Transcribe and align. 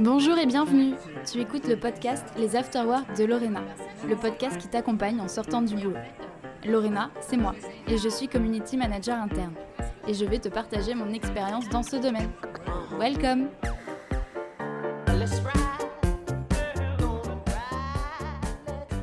Bonjour 0.00 0.38
et 0.38 0.46
bienvenue. 0.46 0.94
Tu 1.30 1.42
écoutes 1.42 1.68
le 1.68 1.76
podcast 1.78 2.24
Les 2.38 2.56
Afterworks 2.56 3.18
de 3.18 3.24
Lorena, 3.24 3.60
le 4.08 4.16
podcast 4.16 4.56
qui 4.56 4.66
t'accompagne 4.66 5.20
en 5.20 5.28
sortant 5.28 5.60
du 5.60 5.74
boulot. 5.74 5.92
Lorena, 6.64 7.10
c'est 7.20 7.36
moi, 7.36 7.54
et 7.86 7.98
je 7.98 8.08
suis 8.08 8.26
community 8.26 8.78
manager 8.78 9.20
interne. 9.20 9.52
Et 10.08 10.14
je 10.14 10.24
vais 10.24 10.38
te 10.38 10.48
partager 10.48 10.94
mon 10.94 11.12
expérience 11.12 11.68
dans 11.68 11.82
ce 11.82 11.96
domaine. 11.96 12.30
Welcome 12.98 13.48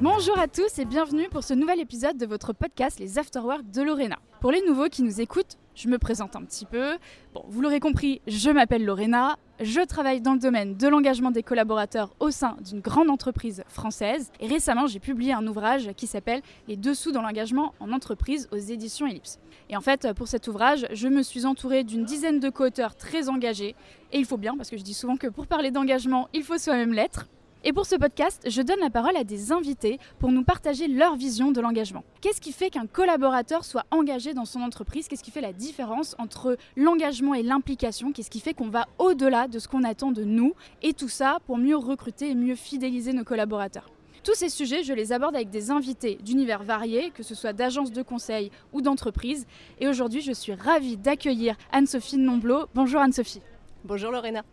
Bonjour 0.02 0.40
à 0.40 0.48
tous 0.48 0.80
et 0.80 0.86
bienvenue 0.86 1.30
pour 1.30 1.44
ce 1.44 1.54
nouvel 1.54 1.80
épisode 1.80 2.18
de 2.18 2.26
votre 2.26 2.54
podcast 2.54 2.98
Les 2.98 3.20
Afterworks 3.20 3.70
de 3.70 3.84
Lorena. 3.84 4.18
Pour 4.42 4.52
les 4.52 4.66
nouveaux 4.66 4.90
qui 4.90 5.04
nous 5.04 5.22
écoutent, 5.22 5.58
je 5.78 5.88
me 5.88 6.00
présente 6.00 6.36
un 6.36 6.42
petit 6.42 6.66
peu. 6.66 6.98
Bon, 7.36 7.44
vous 7.48 7.62
l'aurez 7.62 7.80
compris, 7.80 8.20
je 8.26 8.50
m'appelle 8.50 8.84
Lorena, 8.84 9.38
je 9.60 9.80
travaille 9.82 10.22
dans 10.22 10.34
le 10.34 10.40
domaine 10.40 10.76
de 10.76 10.88
l'engagement 10.88 11.30
des 11.30 11.44
collaborateurs 11.44 12.14
au 12.20 12.32
sein 12.32 12.58
d'une 12.66 12.80
grande 12.80 13.10
entreprise 13.10 13.64
française 13.68 14.32
et 14.40 14.48
récemment 14.48 14.88
j'ai 14.88 15.00
publié 15.00 15.34
un 15.34 15.46
ouvrage 15.46 15.92
qui 15.96 16.08
s'appelle 16.08 16.42
Les 16.68 16.78
dessous 16.78 17.12
dans 17.12 17.22
l'engagement 17.22 17.74
en 17.80 17.92
entreprise 17.92 18.50
aux 18.52 18.58
éditions 18.58 19.06
Ellipse. 19.06 19.40
Et 19.70 19.78
en 19.78 19.82
fait, 19.82 20.14
pour 20.14 20.28
cet 20.28 20.48
ouvrage, 20.48 20.88
je 20.92 21.08
me 21.08 21.22
suis 21.22 21.46
entourée 21.46 21.84
d'une 21.84 22.06
dizaine 22.06 22.40
de 22.40 22.50
co-auteurs 22.50 22.96
très 22.96 23.30
engagés 23.30 23.76
et 24.12 24.18
il 24.18 24.26
faut 24.26 24.38
bien, 24.38 24.58
parce 24.58 24.72
que 24.72 24.78
je 24.78 24.84
dis 24.84 24.96
souvent 24.96 25.16
que 25.16 25.28
pour 25.28 25.46
parler 25.46 25.70
d'engagement, 25.70 26.28
il 26.34 26.44
faut 26.44 26.58
soi-même 26.58 26.94
l'être. 26.94 27.28
Et 27.64 27.74
pour 27.74 27.86
ce 27.86 27.96
podcast, 27.96 28.44
je 28.48 28.62
donne 28.62 28.80
la 28.80 28.90
parole 28.90 29.18
à 29.18 29.24
des 29.24 29.52
invités 29.52 30.00
pour 30.20 30.32
nous 30.32 30.44
partager 30.44 30.88
leur 30.88 31.16
vision 31.16 31.52
de 31.52 31.60
l'engagement. 31.60 32.04
Qu'est-ce 32.22 32.40
qui 32.40 32.52
fait 32.52 32.70
qu'un 32.70 32.86
collaborateur 32.86 33.66
soit 33.66 33.86
engagé 33.92 34.34
dans 34.34 34.46
son 34.46 34.62
entreprise? 34.62 35.08
Qu'est-ce 35.08 35.24
qui 35.24 35.32
fait 35.32 35.42
la 35.42 35.54
différence 35.54 36.16
entre 36.20 36.56
l'engagement 36.76 37.34
et 37.34 37.44
l'implication? 37.44 38.12
Qu'est-ce 38.12 38.30
qui 38.30 38.40
fait 38.40 38.54
qu'on 38.54 38.70
va 38.70 38.88
au-delà 39.00 39.48
de 39.48 39.60
ce 39.60 39.68
qu'on 39.68 39.84
attend 39.84 40.12
de 40.12 40.24
nous? 40.24 40.54
Et 40.84 40.94
tout 40.94 41.10
ça 41.10 41.40
pour 41.46 41.58
mieux 41.58 41.76
recruter 41.76 42.30
et 42.30 42.36
mieux 42.36 42.56
fidéliser 42.56 43.12
nos 43.12 43.24
collaborateurs. 43.24 43.90
Tous 44.24 44.36
ces 44.36 44.50
sujets, 44.50 44.84
je 44.84 44.94
les 44.94 45.12
aborde 45.12 45.36
avec 45.36 45.50
des 45.50 45.72
invités 45.72 46.20
d'univers 46.22 46.62
variés, 46.62 47.12
que 47.12 47.24
ce 47.24 47.34
soit 47.34 47.54
d'agences 47.54 47.92
de 47.92 48.02
conseil 48.02 48.52
ou 48.72 48.82
d'entreprises. 48.82 49.48
Et 49.80 49.88
aujourd'hui, 49.88 50.22
je 50.22 50.32
suis 50.32 50.54
ravie 50.54 50.98
d'accueillir 50.98 51.56
Anne-Sophie 51.72 52.18
Nomblot. 52.18 52.68
Bonjour 52.76 53.02
Anne-Sophie. 53.02 53.42
Bonjour 53.84 54.12
Lorena. 54.12 54.44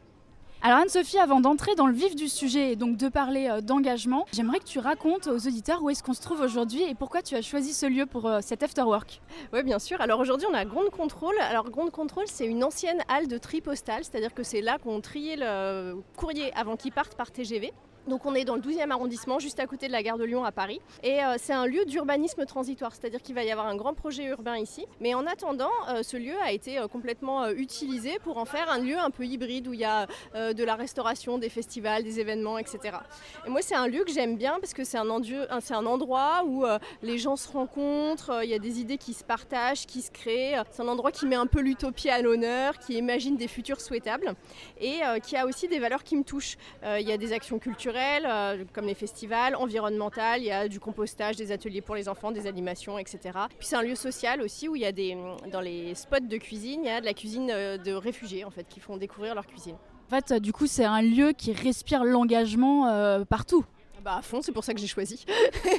Alors 0.67 0.79
Anne-Sophie, 0.79 1.19
avant 1.19 1.43
d'entrer 1.43 1.75
dans 1.75 1.87
le 1.87 1.93
vif 1.93 2.17
du 2.17 2.27
sujet 2.27 2.73
et 2.73 2.77
donc 2.77 2.97
de 2.97 3.11
parler 3.11 3.51
euh, 3.51 3.61
d'engagement, 3.61 4.25
j'aimerais 4.33 4.61
que 4.61 4.65
tu 4.65 4.79
racontes 4.79 5.27
aux 5.27 5.47
auditeurs 5.47 5.83
où 5.83 5.91
est-ce 5.91 6.03
qu'on 6.03 6.15
se 6.15 6.23
trouve 6.23 6.41
aujourd'hui 6.41 6.83
et 6.85 6.95
pourquoi 6.95 7.21
tu 7.21 7.35
as 7.35 7.43
choisi 7.43 7.75
ce 7.75 7.85
lieu 7.85 8.07
pour 8.07 8.25
euh, 8.25 8.39
cet 8.41 8.63
afterwork. 8.63 9.21
Oui, 9.53 9.63
bien 9.63 9.79
sûr. 9.79 10.01
Alors 10.01 10.21
aujourd'hui, 10.21 10.47
on 10.51 10.55
a 10.55 10.65
Grande 10.65 10.89
Contrôle. 10.89 11.39
Alors 11.39 11.69
Grande 11.69 11.91
Contrôle, 11.91 12.25
c'est 12.29 12.47
une 12.47 12.65
ancienne 12.65 13.03
halle 13.09 13.29
de 13.29 13.37
tri 13.37 13.61
postal, 13.61 14.05
c'est-à-dire 14.05 14.33
que 14.33 14.43
c'est 14.43 14.63
là 14.63 14.79
qu'on 14.79 15.03
triait 15.03 15.37
le 15.37 15.97
courrier 16.17 16.51
avant 16.57 16.77
qu'il 16.77 16.93
parte 16.93 17.15
par 17.15 17.31
TGV. 17.31 17.71
Donc 18.09 18.27
on 18.27 18.35
est 18.35 18.45
dans 18.45 18.57
le 18.57 18.61
12e 18.61 18.91
arrondissement, 18.91 19.39
juste 19.39 19.61
à 19.61 19.67
côté 19.67 19.87
de 19.87 19.93
la 19.93 20.03
gare 20.03 20.19
de 20.19 20.25
Lyon 20.25 20.45
à 20.45 20.53
Paris. 20.53 20.81
Et 21.03 21.25
euh, 21.25 21.37
c'est 21.39 21.55
un 21.55 21.67
lieu 21.67 21.85
d'urbanisme 21.87 22.45
transitoire, 22.45 22.93
c'est-à-dire 22.95 23.23
qu'il 23.23 23.35
va 23.35 23.45
y 23.45 23.51
avoir 23.51 23.67
un 23.67 23.77
grand 23.77 23.95
projet 23.95 24.25
urbain 24.25 24.59
ici. 24.59 24.87
Mais 25.01 25.15
en 25.15 25.27
attendant, 25.27 25.71
euh, 25.89 26.03
ce 26.03 26.19
lieu 26.19 26.35
a 26.43 26.53
été 26.53 26.79
euh, 26.79 26.87
complètement 26.87 27.49
utilisé 27.49 28.19
pour 28.23 28.37
en 28.37 28.45
faire 28.45 28.71
un 28.71 28.79
lieu 28.79 28.99
un 28.99 29.11
peu 29.11 29.25
hybride 29.25 29.69
où 29.69 29.73
il 29.73 29.81
y 29.81 29.85
a 29.85 30.07
de 30.35 30.65
la 30.65 30.75
restauration, 30.75 31.39
des 31.39 31.49
festivals, 31.49 32.03
des 32.03 32.21
événements, 32.21 32.59
etc. 32.59 32.99
Et 33.47 33.51
moi 33.51 33.61
c'est 33.63 33.75
un 33.75 33.87
lieu 33.87 34.05
que 34.05 34.13
j'aime 34.13 34.37
bien 34.37 34.59
parce 34.61 34.75
que 34.75 34.85
c'est 34.85 34.99
un, 34.99 35.09
un, 35.09 35.87
endroit 35.87 36.43
où 36.45 36.65
les 37.03 37.19
gens 37.19 37.37
se 37.37 37.49
rencontrent, 37.49 38.41
il 38.43 38.51
y 38.51 38.55
a 38.55 38.59
des 38.59 38.81
idées 38.81 38.99
qui 38.99 39.15
se 39.15 39.25
partagent, 39.25 39.87
qui 39.87 40.03
se 40.03 40.11
créent. 40.11 40.61
C'est 40.71 40.83
un 40.83 40.89
endroit 40.89 41.13
qui 41.13 41.27
met 41.27 41.37
un 41.37 41.47
peu 41.47 41.61
l'utopie 41.61 42.11
à 42.11 42.21
l'honneur, 42.23 42.79
qui 42.79 42.95
imagine 42.95 43.37
des 43.37 43.49
futurs 43.49 43.81
souhaitables 43.81 44.35
et 44.81 45.01
qui 45.23 45.37
a 45.37 45.47
aussi 45.47 45.69
des 45.69 45.79
valeurs 45.79 46.05
qui 46.05 46.17
me 46.17 46.25
touchent. 46.25 46.57
Il 46.85 47.07
y 47.07 47.13
a 47.13 47.17
des 47.17 47.33
actions 47.33 47.59
culturelles 47.59 47.94
euh, 47.97 48.65
comme 48.73 48.87
les 48.87 48.95
festivals, 48.95 49.55
environnemental, 49.57 50.41
il 50.41 50.47
y 50.47 50.51
a 50.51 50.69
du 50.69 50.81
compostage, 50.81 51.37
des 51.37 51.53
ateliers 51.53 51.81
pour 51.81 51.95
les 51.95 52.09
enfants, 52.09 52.33
des 52.33 52.47
animations, 52.47 52.99
etc. 52.99 53.19
Puis 53.59 53.69
c'est 53.69 53.77
un 53.77 53.83
lieu 53.83 53.95
social 53.95 54.41
aussi 54.43 54.69
où 54.69 54.77
il 54.77 54.83
y 54.83 54.87
a 54.87 54.93
des, 54.93 55.17
dans 55.53 55.61
les 55.61 55.95
spots 55.95 56.21
de 56.21 56.37
cuisine, 56.37 56.81
il 56.85 56.89
y 56.89 56.91
a 56.91 57.01
de 57.01 57.07
la 57.07 57.15
cuisine 57.15 57.51
euh, 57.51 57.79
de 57.79 57.93
réfugiés 57.93 58.45
en 58.45 58.51
fait, 58.51 58.67
qui 58.69 58.81
font 58.81 58.97
découvrir 58.97 59.35
leur 59.35 59.47
cuisine. 59.47 59.77
En 60.07 60.11
fait, 60.11 60.35
du 60.35 60.53
coup, 60.53 60.67
c'est 60.67 60.85
un 60.85 61.03
lieu 61.03 61.33
qui 61.33 61.53
respire 61.53 62.05
l'engagement 62.05 62.89
euh, 62.89 63.25
partout. 63.25 63.65
Bah 64.03 64.17
à 64.19 64.23
fond, 64.23 64.43
c'est 64.43 64.53
pour 64.53 64.65
ça 64.65 64.75
que 64.75 64.81
j'ai 64.81 64.87
choisi. 64.87 65.25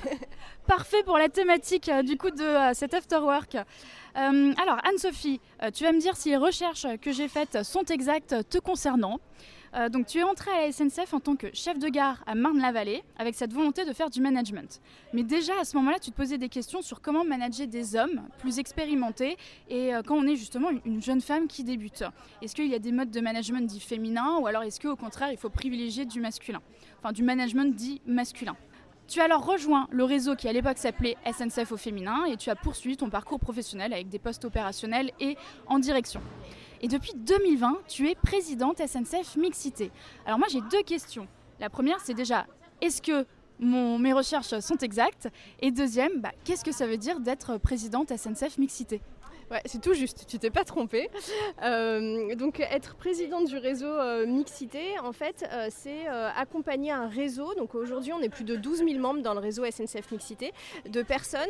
Parfait 0.68 1.04
pour 1.04 1.20
la 1.20 1.30
thématique 1.30 1.92
du 2.04 2.18
coup 2.18 2.32
de 2.32 2.74
cet 2.74 2.96
afterwork. 2.96 3.56
alors 4.16 4.80
Anne-Sophie, 4.84 5.40
tu 5.76 5.84
vas 5.84 5.92
me 5.92 6.00
dire 6.00 6.18
si 6.18 6.30
les 6.30 6.38
recherches 6.38 6.88
que 7.04 7.12
j'ai 7.12 7.28
faites 7.28 7.62
sont 7.62 7.84
exactes 7.84 8.36
te 8.50 8.58
concernant. 8.58 9.20
Euh, 9.76 9.90
donc 9.90 10.08
tu 10.08 10.20
es 10.20 10.24
entrée 10.24 10.52
à 10.52 10.66
la 10.66 10.72
SNCF 10.72 11.14
en 11.14 11.20
tant 11.20 11.36
que 11.36 11.48
chef 11.54 11.78
de 11.80 11.90
gare 11.90 12.24
à 12.28 12.36
Marne-la-Vallée 12.36 13.04
avec 13.18 13.36
cette 13.36 13.52
volonté 13.52 13.84
de 13.84 13.92
faire 13.92 14.10
du 14.10 14.22
management. 14.22 14.82
Mais 15.14 15.24
déjà 15.24 15.54
à 15.60 15.66
ce 15.66 15.76
moment-là, 15.78 16.00
tu 16.00 16.12
te 16.12 16.16
posais 16.16 16.38
des 16.38 16.50
questions 16.50 16.82
sur 16.82 17.02
comment 17.02 17.26
manager 17.26 17.68
des 17.68 17.96
hommes 17.96 18.22
plus 18.40 18.60
expérimentés 18.60 19.38
et 19.70 19.94
euh, 19.94 20.02
quand 20.06 20.16
on 20.16 20.28
est 20.28 20.38
justement 20.38 20.70
une 20.86 21.02
jeune 21.02 21.22
femme 21.22 21.48
qui 21.48 21.64
débute. 21.64 22.04
Est-ce 22.42 22.56
qu'il 22.56 22.68
y 22.68 22.76
a 22.76 22.80
des 22.80 22.94
modes 22.94 23.12
de 23.12 23.20
management 23.20 23.68
dits 23.68 23.82
féminins 23.82 24.38
ou 24.40 24.48
alors 24.48 24.64
est-ce 24.64 24.80
qu'au 24.80 24.96
contraire 24.96 25.32
il 25.32 25.38
faut 25.38 25.50
privilégier 25.50 26.06
du 26.06 26.22
masculin? 26.22 26.62
Enfin 27.00 27.12
du 27.12 27.24
management 27.24 27.76
dit 27.76 28.02
masculin. 28.06 28.56
Tu 29.08 29.20
as 29.20 29.26
alors 29.26 29.46
rejoint 29.46 29.88
le 29.92 30.04
réseau 30.04 30.36
qui 30.36 30.48
à 30.48 30.54
l'époque 30.54 30.78
s'appelait 30.78 31.16
SNCF 31.32 31.72
au 31.72 31.78
féminin 31.78 32.26
et 32.26 32.38
tu 32.38 32.50
as 32.50 32.56
poursuivi 32.56 32.98
ton 32.98 33.10
parcours 33.10 33.40
professionnel 33.40 33.94
avec 33.94 34.10
des 34.10 34.20
postes 34.20 34.46
opérationnels 34.46 35.12
et 35.20 35.38
en 35.68 35.80
direction. 35.80 36.22
Et 36.82 36.88
depuis 36.88 37.14
2020, 37.16 37.80
tu 37.88 38.10
es 38.10 38.16
présidente 38.16 38.78
SNCF 38.86 39.38
Mixité. 39.38 39.92
Alors 40.26 40.40
moi 40.40 40.48
j'ai 40.50 40.62
deux 40.72 40.84
questions. 40.84 41.28
La 41.60 41.70
première 41.70 42.00
c'est 42.00 42.14
déjà, 42.14 42.46
est-ce 42.82 43.02
que 43.02 43.26
mes 43.60 44.14
recherches 44.14 44.60
sont 44.60 44.78
exactes? 44.78 45.30
Et 45.62 45.72
deuxième, 45.72 46.20
bah, 46.20 46.32
qu'est-ce 46.44 46.66
que 46.66 46.74
ça 46.74 46.86
veut 46.88 46.98
dire 46.98 47.20
d'être 47.20 47.58
présidente 47.58 48.16
SNCF 48.16 48.58
Mixité? 48.58 49.02
Ouais, 49.52 49.62
c'est 49.66 49.80
tout 49.80 49.94
juste, 49.94 50.26
tu 50.28 50.40
t'es 50.40 50.50
pas 50.50 50.64
trompé. 50.64 51.10
Euh, 51.64 52.36
donc 52.36 52.60
être 52.60 52.96
présidente 52.96 53.46
du 53.46 53.58
réseau 53.58 53.86
euh, 53.86 54.26
Mixité, 54.26 55.00
en 55.00 55.14
fait, 55.14 55.48
euh, 55.52 55.68
c'est 55.70 56.08
accompagner 56.08 56.92
un 56.92 57.08
réseau. 57.08 57.54
Donc 57.56 57.76
aujourd'hui, 57.76 58.12
on 58.14 58.22
est 58.22 58.30
plus 58.30 58.44
de 58.44 58.56
12 58.56 58.80
000 58.80 59.00
membres 59.00 59.22
dans 59.22 59.34
le 59.34 59.40
réseau 59.40 59.64
SNCF 59.66 60.12
Mixité, 60.12 60.52
de 60.90 61.02
personnes, 61.02 61.42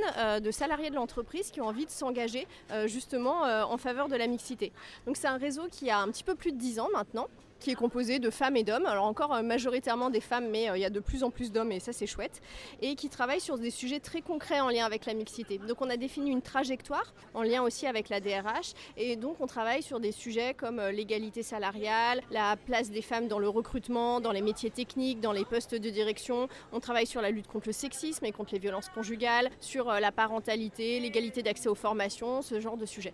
de 0.42 0.52
salariés 0.52 0.90
de 0.90 0.96
l'entreprise 0.96 1.52
qui 1.52 1.62
ont 1.62 1.68
envie 1.68 1.86
de 1.86 1.92
s'engager 1.92 2.48
justement 2.86 3.42
en 3.44 3.78
faveur 3.78 4.08
de 4.08 4.16
la 4.16 4.28
mixité. 4.28 4.72
Donc 5.06 5.18
c'est 5.18 5.28
un 5.28 5.38
réseau 5.38 5.64
qui 5.70 5.90
a 5.90 6.00
un 6.00 6.08
petit 6.10 6.24
peu 6.24 6.36
plus 6.36 6.52
de 6.52 6.58
10 6.58 6.80
ans 6.80 6.90
maintenant 6.94 7.28
qui 7.60 7.72
est 7.72 7.76
composé 7.76 8.20
de 8.20 8.30
femmes 8.30 8.58
et 8.58 8.64
d'hommes, 8.64 8.86
alors 8.86 9.06
encore 9.06 9.34
euh, 9.34 9.42
majoritairement 9.42 10.10
des 10.10 10.20
femmes, 10.20 10.50
mais 10.50 10.70
euh, 10.70 10.78
il 10.78 10.82
y 10.82 10.86
a 10.86 10.90
de 10.90 11.00
plus 11.00 11.24
en 11.24 11.30
plus 11.30 11.52
d'hommes 11.52 11.72
et 11.72 11.80
ça 11.80 11.94
c'est 11.94 12.08
chouette, 12.08 12.42
et 12.82 12.96
qui 12.96 13.10
travaillent 13.10 13.42
sur 13.42 13.58
des 13.58 13.72
sujets 13.72 14.00
très 14.00 14.22
concrets 14.22 14.60
en 14.60 14.70
lien 14.70 14.86
avec 14.86 15.06
la 15.06 15.14
mixité. 15.14 15.58
Donc 15.58 15.82
on 15.82 15.90
a 15.90 15.98
défini 15.98 16.32
une 16.32 16.42
trajectoire 16.42 17.14
en 17.34 17.44
lien 17.44 17.64
aussi 17.64 17.88
avec 17.88 18.10
la 18.10 18.20
DRH, 18.20 18.74
et 18.98 19.16
donc 19.16 19.38
on 19.40 19.48
travaille 19.48 19.84
sur 19.84 20.00
des 20.00 20.12
sujets 20.12 20.54
comme 20.54 20.80
euh, 20.80 20.92
l'égalité 20.92 21.44
salariale, 21.44 22.22
la 22.32 22.56
place 22.56 22.92
des 22.92 23.02
femmes 23.02 23.28
dans 23.28 23.40
le 23.40 23.50
recrutement, 23.50 24.20
dans 24.20 24.32
les 24.32 24.42
métiers 24.42 24.70
techniques, 24.70 25.22
dans 25.22 25.32
les 25.32 25.46
postes 25.46 25.76
de 25.76 25.90
direction. 25.90 26.48
On 26.74 26.80
travaille 26.80 27.08
sur 27.08 27.22
la 27.22 27.32
lutte 27.32 27.48
contre 27.48 27.68
le 27.68 27.74
sexisme 27.74 28.26
et 28.26 28.32
contre 28.32 28.54
les 28.54 28.60
violences 28.60 28.90
conjugales, 28.90 29.50
sur 29.60 29.86
la 29.86 30.12
parentalité, 30.12 31.00
l'égalité 31.00 31.42
d'accès 31.44 31.70
aux 31.70 31.76
formations, 31.76 32.42
ce 32.42 32.60
genre 32.60 32.78
de 32.78 32.86
sujets. 32.86 33.14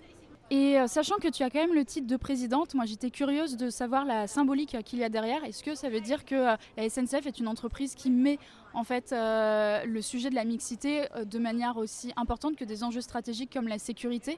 Et 0.51 0.77
euh, 0.77 0.85
sachant 0.85 1.15
que 1.15 1.29
tu 1.29 1.43
as 1.43 1.49
quand 1.49 1.61
même 1.61 1.73
le 1.73 1.85
titre 1.85 2.07
de 2.07 2.17
présidente, 2.17 2.73
moi 2.73 2.83
j'étais 2.83 3.09
curieuse 3.09 3.55
de 3.55 3.69
savoir 3.69 4.03
la 4.03 4.27
symbolique 4.27 4.75
qu'il 4.83 4.99
y 4.99 5.03
a 5.05 5.07
derrière. 5.07 5.45
Est-ce 5.45 5.63
que 5.63 5.75
ça 5.75 5.89
veut 5.89 6.01
dire 6.01 6.25
que 6.25 6.35
euh, 6.35 6.55
la 6.75 6.89
SNCF 6.89 7.25
est 7.25 7.39
une 7.39 7.47
entreprise 7.47 7.95
qui 7.95 8.11
met 8.11 8.37
en 8.73 8.83
fait 8.83 9.13
euh, 9.13 9.85
le 9.85 10.01
sujet 10.01 10.29
de 10.29 10.35
la 10.35 10.43
mixité 10.43 11.07
de 11.23 11.39
manière 11.39 11.77
aussi 11.77 12.11
importante 12.17 12.57
que 12.57 12.65
des 12.65 12.83
enjeux 12.83 12.99
stratégiques 12.99 13.53
comme 13.53 13.69
la 13.69 13.79
sécurité? 13.79 14.37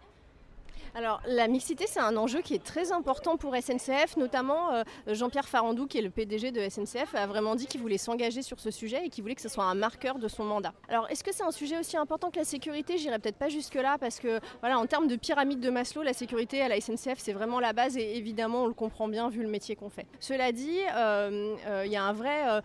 Alors 0.95 1.21
la 1.25 1.47
mixité, 1.47 1.85
c'est 1.87 1.99
un 1.99 2.15
enjeu 2.17 2.41
qui 2.41 2.53
est 2.53 2.63
très 2.63 2.91
important 2.91 3.37
pour 3.37 3.55
SNCF, 3.55 4.17
notamment 4.17 4.73
euh, 4.73 4.83
Jean-Pierre 5.07 5.47
Farandou, 5.47 5.87
qui 5.87 5.97
est 5.97 6.01
le 6.01 6.09
PDG 6.09 6.51
de 6.51 6.67
SNCF, 6.69 7.15
a 7.15 7.25
vraiment 7.25 7.55
dit 7.55 7.65
qu'il 7.65 7.81
voulait 7.81 7.97
s'engager 7.97 8.41
sur 8.41 8.59
ce 8.59 8.69
sujet 8.69 9.05
et 9.05 9.09
qu'il 9.09 9.23
voulait 9.23 9.35
que 9.35 9.41
ce 9.41 9.49
soit 9.49 9.63
un 9.63 9.73
marqueur 9.73 10.19
de 10.19 10.27
son 10.27 10.43
mandat. 10.43 10.73
Alors 10.89 11.09
est-ce 11.09 11.23
que 11.23 11.33
c'est 11.33 11.43
un 11.43 11.51
sujet 11.51 11.79
aussi 11.79 11.97
important 11.97 12.29
que 12.29 12.37
la 12.37 12.45
sécurité? 12.45 12.97
J'irai 12.97 13.17
peut-être 13.19 13.37
pas 13.37 13.49
jusque-là 13.49 13.97
parce 13.97 14.19
que 14.19 14.39
voilà, 14.59 14.77
en 14.77 14.85
termes 14.85 15.07
de 15.07 15.15
pyramide 15.15 15.59
de 15.59 15.69
Maslow, 15.69 16.03
la 16.03 16.13
sécurité 16.13 16.61
à 16.61 16.67
la 16.67 16.79
SNCF, 16.79 17.17
c'est 17.17 17.33
vraiment 17.33 17.59
la 17.59 17.73
base 17.73 17.97
et 17.97 18.17
évidemment 18.17 18.63
on 18.63 18.67
le 18.67 18.73
comprend 18.73 19.07
bien 19.07 19.29
vu 19.29 19.41
le 19.41 19.49
métier 19.49 19.75
qu'on 19.75 19.89
fait. 19.89 20.05
Cela 20.19 20.51
dit, 20.51 20.77
euh, 20.95 21.55
euh, 21.65 21.83
il 21.85 21.91
y 21.91 21.95
a 21.95 22.03
un 22.03 22.13
vrai 22.13 22.61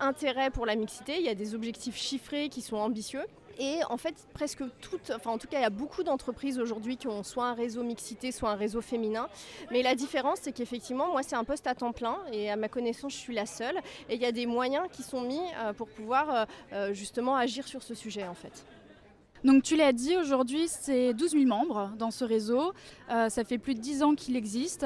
intérêt 0.00 0.50
pour 0.50 0.66
la 0.66 0.76
mixité, 0.76 1.16
il 1.18 1.24
y 1.24 1.28
a 1.28 1.34
des 1.34 1.54
objectifs 1.54 1.96
chiffrés 1.96 2.48
qui 2.48 2.60
sont 2.60 2.76
ambitieux. 2.76 3.24
Et 3.60 3.80
en 3.90 3.98
fait, 3.98 4.14
presque 4.32 4.62
toutes, 4.80 5.12
enfin 5.14 5.30
en 5.30 5.36
tout 5.36 5.46
cas, 5.46 5.58
il 5.58 5.62
y 5.62 5.66
a 5.66 5.70
beaucoup 5.70 6.02
d'entreprises 6.02 6.58
aujourd'hui 6.58 6.96
qui 6.96 7.08
ont 7.08 7.22
soit 7.22 7.44
un 7.44 7.52
réseau 7.52 7.82
mixité, 7.82 8.32
soit 8.32 8.48
un 8.48 8.54
réseau 8.54 8.80
féminin. 8.80 9.28
Mais 9.70 9.82
la 9.82 9.94
différence, 9.94 10.38
c'est 10.40 10.52
qu'effectivement, 10.52 11.08
moi, 11.08 11.22
c'est 11.22 11.36
un 11.36 11.44
poste 11.44 11.66
à 11.66 11.74
temps 11.74 11.92
plein 11.92 12.16
et 12.32 12.50
à 12.50 12.56
ma 12.56 12.68
connaissance, 12.68 13.12
je 13.12 13.18
suis 13.18 13.34
la 13.34 13.44
seule. 13.44 13.76
Et 14.08 14.14
il 14.14 14.20
y 14.20 14.24
a 14.24 14.32
des 14.32 14.46
moyens 14.46 14.86
qui 14.90 15.02
sont 15.02 15.20
mis 15.20 15.40
euh, 15.58 15.74
pour 15.74 15.88
pouvoir 15.88 16.34
euh, 16.34 16.44
euh, 16.72 16.94
justement 16.94 17.36
agir 17.36 17.68
sur 17.68 17.82
ce 17.82 17.94
sujet 17.94 18.26
en 18.26 18.34
fait. 18.34 18.64
Donc 19.44 19.62
tu 19.62 19.76
l'as 19.76 19.92
dit, 19.92 20.16
aujourd'hui 20.16 20.66
c'est 20.68 21.14
12 21.14 21.30
000 21.32 21.44
membres 21.46 21.92
dans 21.98 22.10
ce 22.10 22.24
réseau, 22.24 22.72
euh, 23.10 23.30
ça 23.30 23.42
fait 23.42 23.58
plus 23.58 23.74
de 23.74 23.80
10 23.80 24.02
ans 24.02 24.14
qu'il 24.14 24.36
existe. 24.36 24.84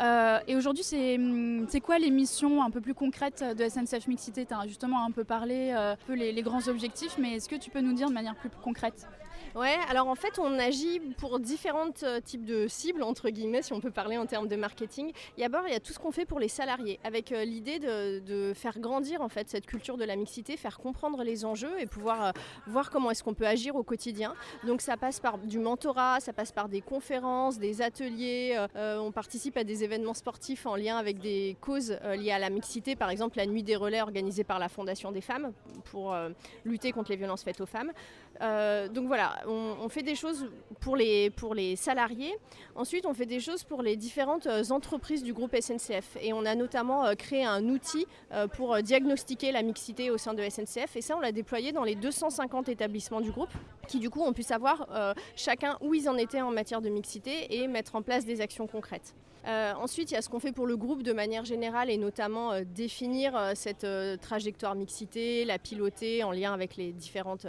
Euh, 0.00 0.38
et 0.46 0.56
aujourd'hui 0.56 0.84
hum, 1.16 1.66
c'est 1.68 1.80
quoi 1.80 1.98
les 1.98 2.10
missions 2.10 2.62
un 2.62 2.70
peu 2.70 2.80
plus 2.80 2.94
concrètes 2.94 3.44
de 3.56 3.68
SNCF 3.68 4.06
Mixité? 4.06 4.44
Tu 4.44 4.52
as 4.52 4.66
justement 4.66 5.04
un 5.04 5.10
peu 5.10 5.24
parlé, 5.24 5.72
euh, 5.72 5.92
un 5.92 6.06
peu 6.06 6.14
les, 6.14 6.32
les 6.32 6.42
grands 6.42 6.68
objectifs, 6.68 7.16
mais 7.18 7.36
est-ce 7.36 7.48
que 7.48 7.56
tu 7.56 7.70
peux 7.70 7.80
nous 7.80 7.94
dire 7.94 8.08
de 8.08 8.14
manière 8.14 8.34
plus 8.34 8.50
concrète? 8.62 9.06
Ouais, 9.54 9.76
alors 9.88 10.08
en 10.08 10.16
fait, 10.16 10.40
on 10.40 10.58
agit 10.58 10.98
pour 11.16 11.38
différents 11.38 11.92
euh, 12.02 12.20
types 12.20 12.44
de 12.44 12.66
cibles, 12.66 13.04
entre 13.04 13.30
guillemets, 13.30 13.62
si 13.62 13.72
on 13.72 13.78
peut 13.78 13.92
parler 13.92 14.18
en 14.18 14.26
termes 14.26 14.48
de 14.48 14.56
marketing. 14.56 15.12
D'abord, 15.38 15.62
il 15.68 15.72
y 15.72 15.76
a 15.76 15.80
tout 15.80 15.92
ce 15.92 16.00
qu'on 16.00 16.10
fait 16.10 16.24
pour 16.24 16.40
les 16.40 16.48
salariés, 16.48 16.98
avec 17.04 17.30
euh, 17.30 17.44
l'idée 17.44 17.78
de, 17.78 18.52
faire 18.54 18.80
grandir 18.80 19.22
en 19.22 19.28
fait 19.28 19.48
cette 19.48 19.66
culture 19.66 19.96
de 19.96 20.04
la 20.04 20.16
mixité, 20.16 20.56
faire 20.56 20.78
comprendre 20.78 21.22
les 21.22 21.44
enjeux 21.44 21.72
et 21.78 21.86
pouvoir 21.86 22.24
euh, 22.24 22.30
voir 22.66 22.90
comment 22.90 23.12
est-ce 23.12 23.22
qu'on 23.22 23.34
peut 23.34 23.46
agir 23.46 23.76
au 23.76 23.84
quotidien. 23.84 24.34
Donc 24.66 24.80
ça 24.80 24.96
passe 24.96 25.20
par 25.20 25.38
du 25.38 25.60
mentorat, 25.60 26.18
ça 26.18 26.32
passe 26.32 26.50
par 26.50 26.68
des 26.68 26.80
conférences, 26.80 27.58
des 27.58 27.80
ateliers. 27.80 28.58
on 28.74 29.12
participe 29.12 29.56
à 29.56 29.62
des 29.62 29.84
événements 29.84 30.14
sportifs 30.14 30.66
en 30.66 30.74
lien 30.74 30.96
avec 30.96 31.18
des 31.18 31.56
causes 31.60 31.96
liées 32.16 32.32
à 32.32 32.40
la 32.40 32.50
mixité, 32.50 32.96
par 32.96 33.10
exemple 33.10 33.36
la 33.36 33.46
nuit 33.46 33.62
des 33.62 33.76
relais 33.76 34.00
organisée 34.00 34.44
par 34.44 34.58
la 34.58 34.68
Fondation 34.68 35.12
des 35.12 35.20
femmes 35.20 35.52
pour 35.84 36.16
lutter 36.64 36.92
contre 36.92 37.10
les 37.10 37.16
violences 37.16 37.44
faites 37.44 37.60
aux 37.60 37.66
femmes. 37.66 37.92
donc 38.40 39.06
voilà, 39.06 39.43
on, 39.46 39.88
fait 39.88 40.02
des 40.02 40.14
choses 40.14 40.48
pour 40.80 40.96
les, 40.96 41.30
pour 41.30 41.54
les 41.54 41.76
salariés. 41.76 42.34
Ensuite, 42.74 43.06
on 43.06 43.14
fait 43.14 43.26
des 43.26 43.40
choses 43.40 43.64
pour 43.64 43.82
les 43.82 43.96
différentes 43.96 44.46
euh, 44.46 44.62
entreprises 44.70 45.22
du 45.22 45.32
groupe 45.32 45.54
SNCF. 45.58 46.16
Et 46.20 46.32
on 46.32 46.44
a 46.44 46.54
notamment 46.54 47.04
euh, 47.06 47.14
créé 47.14 47.44
un 47.44 47.64
outil 47.68 48.06
euh, 48.32 48.46
pour 48.46 48.80
diagnostiquer 48.82 49.52
la 49.52 49.62
mixité 49.62 50.10
au 50.10 50.18
sein 50.18 50.34
de 50.34 50.42
SNCF. 50.42 50.96
Et 50.96 51.00
ça, 51.00 51.16
on 51.16 51.20
l'a 51.20 51.32
déployé 51.32 51.72
dans 51.72 51.84
les 51.84 51.94
250 51.94 52.68
établissements 52.68 53.20
du 53.20 53.30
groupe, 53.30 53.50
qui 53.84 53.98
du 53.98 54.10
coup 54.10 54.22
ont 54.22 54.32
pu 54.32 54.42
savoir 54.42 54.86
chacun 55.36 55.76
où 55.80 55.94
ils 55.94 56.08
en 56.08 56.16
étaient 56.16 56.40
en 56.40 56.50
matière 56.50 56.80
de 56.80 56.88
mixité 56.88 57.56
et 57.56 57.66
mettre 57.68 57.96
en 57.96 58.02
place 58.02 58.24
des 58.24 58.40
actions 58.40 58.66
concrètes. 58.66 59.14
Euh, 59.46 59.72
ensuite, 59.74 60.10
il 60.10 60.14
y 60.14 60.16
a 60.16 60.22
ce 60.22 60.28
qu'on 60.28 60.40
fait 60.40 60.52
pour 60.52 60.66
le 60.66 60.76
groupe 60.76 61.02
de 61.02 61.12
manière 61.12 61.44
générale 61.44 61.90
et 61.90 61.98
notamment 61.98 62.52
euh, 62.52 62.62
définir 62.64 63.36
euh, 63.36 63.52
cette 63.54 63.86
trajectoire 64.20 64.74
mixité, 64.74 65.44
la 65.44 65.58
piloter 65.58 66.24
en 66.24 66.32
lien 66.32 66.52
avec 66.52 66.76
les 66.76 66.92
différentes 66.92 67.46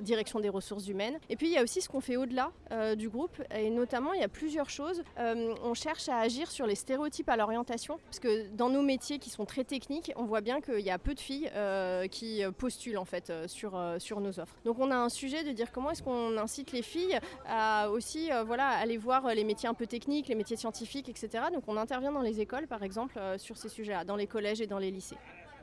directions 0.00 0.40
des 0.40 0.48
ressources 0.48 0.88
humaines. 0.88 1.18
Et 1.28 1.36
puis, 1.36 1.48
il 1.48 1.52
y 1.52 1.58
a 1.58 1.62
aussi 1.62 1.80
ce 1.80 1.88
qu'on 1.88 2.00
fait 2.00 2.16
au-delà 2.16 2.52
du 2.96 3.08
groupe 3.08 3.42
et 3.54 3.70
notamment, 3.70 4.12
il 4.12 4.20
y 4.20 4.24
a 4.24 4.28
plusieurs 4.28 4.70
choses. 4.70 5.02
on 5.16 5.74
cherche 5.74 6.08
à 6.08 6.18
agir 6.18 6.50
sur 6.50 6.66
les 6.66 6.74
stéréotypes 6.74 7.28
à 7.28 7.36
l'orientation 7.36 7.98
parce 8.04 8.20
que 8.20 8.48
dans 8.54 8.68
nos 8.68 8.82
métiers 8.82 9.18
qui 9.18 9.30
sont 9.30 9.44
très 9.44 9.64
techniques, 9.64 10.12
on 10.16 10.24
voit 10.24 10.40
bien 10.40 10.60
qu'il 10.60 10.80
y 10.80 10.90
a 10.90 10.98
peu 10.98 11.14
de 11.14 11.20
filles 11.20 11.50
qui 12.10 12.42
postulent 12.56 12.98
en 12.98 13.04
fait 13.04 13.32
sur, 13.46 13.80
sur 13.98 14.20
nos 14.20 14.40
offres. 14.40 14.54
Donc, 14.64 14.78
on 14.78 14.90
a 14.90 14.96
sujet 15.08 15.44
de 15.44 15.52
dire 15.52 15.72
comment 15.72 15.90
est-ce 15.90 16.02
qu'on 16.02 16.36
incite 16.38 16.72
les 16.72 16.82
filles 16.82 17.18
à 17.46 17.90
aussi 17.90 18.30
voilà, 18.46 18.68
aller 18.68 18.96
voir 18.96 19.34
les 19.34 19.44
métiers 19.44 19.68
un 19.68 19.74
peu 19.74 19.86
techniques, 19.86 20.28
les 20.28 20.34
métiers 20.34 20.56
scientifiques 20.56 20.68
scientifiques, 20.68 21.08
etc. 21.08 21.44
Donc 21.52 21.64
on 21.66 21.76
intervient 21.76 22.12
dans 22.12 22.22
les 22.22 22.40
écoles, 22.40 22.66
par 22.66 22.82
exemple, 22.82 23.18
euh, 23.18 23.38
sur 23.38 23.56
ces 23.56 23.68
sujets-là, 23.68 24.04
dans 24.04 24.16
les 24.16 24.26
collèges 24.26 24.60
et 24.60 24.66
dans 24.66 24.78
les 24.78 24.90
lycées. 24.90 25.16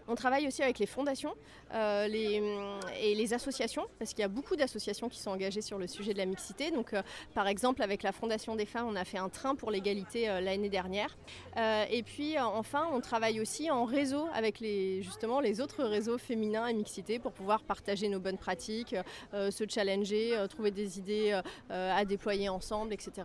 On 0.07 0.15
travaille 0.15 0.47
aussi 0.47 0.61
avec 0.61 0.79
les 0.79 0.85
fondations 0.85 1.33
euh, 1.73 2.07
et 2.07 3.15
les 3.15 3.33
associations, 3.33 3.85
parce 3.97 4.11
qu'il 4.11 4.19
y 4.19 4.25
a 4.25 4.27
beaucoup 4.27 4.55
d'associations 4.55 5.09
qui 5.09 5.19
sont 5.19 5.31
engagées 5.31 5.61
sur 5.61 5.77
le 5.77 5.87
sujet 5.87 6.13
de 6.13 6.17
la 6.17 6.25
mixité. 6.25 6.71
Donc, 6.71 6.93
euh, 6.93 7.01
par 7.33 7.47
exemple, 7.47 7.81
avec 7.81 8.03
la 8.03 8.11
Fondation 8.11 8.55
des 8.55 8.65
femmes, 8.65 8.87
on 8.87 8.95
a 8.95 9.05
fait 9.05 9.17
un 9.17 9.29
train 9.29 9.55
pour 9.55 9.71
l'égalité 9.71 10.27
l'année 10.41 10.69
dernière. 10.69 11.17
et 11.57 12.03
puis, 12.03 12.39
enfin, 12.39 12.87
on 12.91 13.01
travaille 13.01 13.39
aussi 13.39 13.71
en 13.71 13.85
réseau 13.85 14.27
avec 14.33 14.59
les, 14.59 15.01
justement 15.01 15.39
les 15.39 15.61
autres 15.61 15.83
réseaux 15.83 16.17
féminins 16.17 16.67
et 16.67 16.73
mixité 16.73 17.19
pour 17.19 17.31
pouvoir 17.31 17.63
partager 17.63 18.07
nos 18.07 18.19
bonnes 18.19 18.37
pratiques, 18.37 18.95
se 19.33 19.63
challenger, 19.67 20.45
trouver 20.49 20.71
des 20.71 20.99
idées 20.99 21.39
à 21.69 22.05
déployer 22.05 22.49
ensemble, 22.49 22.93
etc. 22.93 23.23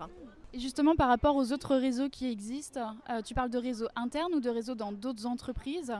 Et 0.53 0.59
justement, 0.59 0.97
par 0.97 1.09
rapport 1.09 1.37
aux 1.37 1.53
autres 1.53 1.77
réseaux 1.77 2.09
qui 2.09 2.31
existent, 2.31 2.97
euh, 3.09 3.23
tu 3.23 3.35
parles 3.35 3.50
de 3.50 3.59
réseaux 3.59 3.87
internes 3.94 4.35
ou 4.35 4.41
de 4.41 4.50
réseaux 4.50 4.75
dans 4.75 4.91
d'autres 4.91 5.27
entreprises 5.27 5.94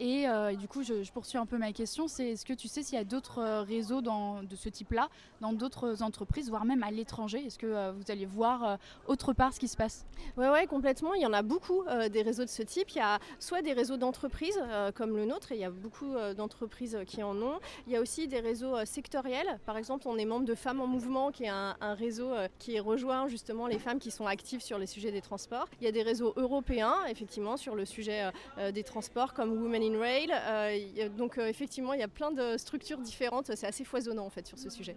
euh, 0.00 0.48
et, 0.48 0.56
du 0.56 0.68
coup, 0.68 0.82
je, 0.82 1.10
poursuis 1.12 1.38
un 1.38 1.46
peu 1.46 1.58
ma 1.58 1.72
question, 1.72 2.08
c'est 2.08 2.30
est-ce 2.30 2.44
que 2.44 2.52
tu 2.52 2.68
sais 2.68 2.82
s'il 2.82 2.96
y 2.96 3.00
a 3.00 3.04
d'autres 3.04 3.38
euh, 3.38 3.62
réseaux 3.62 4.00
de 4.00 4.56
ce 4.56 4.68
type-là 4.68 5.08
dans 5.40 5.52
d'autres 5.52 6.02
entreprises, 6.02 6.48
voire 6.48 6.64
même 6.64 6.82
à 6.82 6.90
l'étranger? 6.90 7.44
Est-ce 7.44 7.58
que 7.58 7.66
euh, 7.66 7.92
vous 7.92 8.10
allez 8.10 8.26
voir 8.26 8.78
autre 9.06 9.32
part 9.32 9.52
ce 9.52 9.60
qui 9.60 9.68
se 9.68 9.76
passe? 9.76 10.06
Oui, 10.36 10.46
ouais, 10.46 10.66
complètement. 10.66 11.14
Il 11.14 11.22
y 11.22 11.26
en 11.26 11.32
a 11.32 11.42
beaucoup 11.42 11.84
des 12.10 12.22
réseaux 12.22 12.44
de 12.44 12.48
ce 12.48 12.62
type. 12.62 12.90
Il 12.90 12.98
y 12.98 13.00
a 13.00 13.18
soit 13.38 13.62
des 13.62 13.72
réseaux 13.72 13.96
d'entreprises 13.96 14.60
comme 14.94 15.16
le 15.16 15.24
nôtre, 15.24 15.52
et 15.52 15.56
il 15.56 15.60
y 15.60 15.64
a 15.64 15.70
beaucoup 15.70 16.14
d'entreprises 16.36 16.98
qui 17.06 17.22
en 17.22 17.36
ont. 17.40 17.58
Il 17.86 17.92
y 17.92 17.96
a 17.96 18.00
aussi 18.00 18.28
des 18.28 18.40
réseaux 18.40 18.84
sectoriels. 18.84 19.58
Par 19.66 19.76
exemple, 19.76 20.06
on 20.06 20.16
est 20.16 20.24
membre 20.24 20.46
de 20.46 20.54
Femmes 20.54 20.80
en 20.80 20.86
Mouvement, 20.86 21.30
qui 21.30 21.44
est 21.44 21.48
un, 21.48 21.76
un 21.80 21.94
réseau 21.94 22.30
qui 22.58 22.78
rejoint 22.80 23.28
justement 23.28 23.66
les 23.66 23.78
femmes 23.78 23.98
qui 23.98 24.10
sont 24.10 24.26
actives 24.26 24.60
sur 24.60 24.78
les 24.78 24.86
sujets 24.86 25.12
des 25.12 25.22
transports. 25.22 25.66
Il 25.80 25.84
y 25.84 25.88
a 25.88 25.92
des 25.92 26.02
réseaux 26.02 26.32
européens, 26.36 26.94
effectivement, 27.08 27.56
sur 27.56 27.74
le 27.74 27.84
sujet 27.84 28.30
des 28.72 28.84
transports, 28.84 29.34
comme 29.34 29.52
Women 29.52 29.82
in 29.82 29.91
Rail. 29.96 30.30
Euh, 30.32 31.08
donc 31.16 31.38
euh, 31.38 31.46
effectivement, 31.46 31.92
il 31.92 32.00
y 32.00 32.04
a 32.04 32.08
plein 32.08 32.30
de 32.30 32.56
structures 32.56 32.98
différentes. 32.98 33.50
C'est 33.54 33.66
assez 33.66 33.84
foisonnant 33.84 34.26
en 34.26 34.30
fait 34.30 34.46
sur 34.46 34.58
ce 34.58 34.70
sujet. 34.70 34.96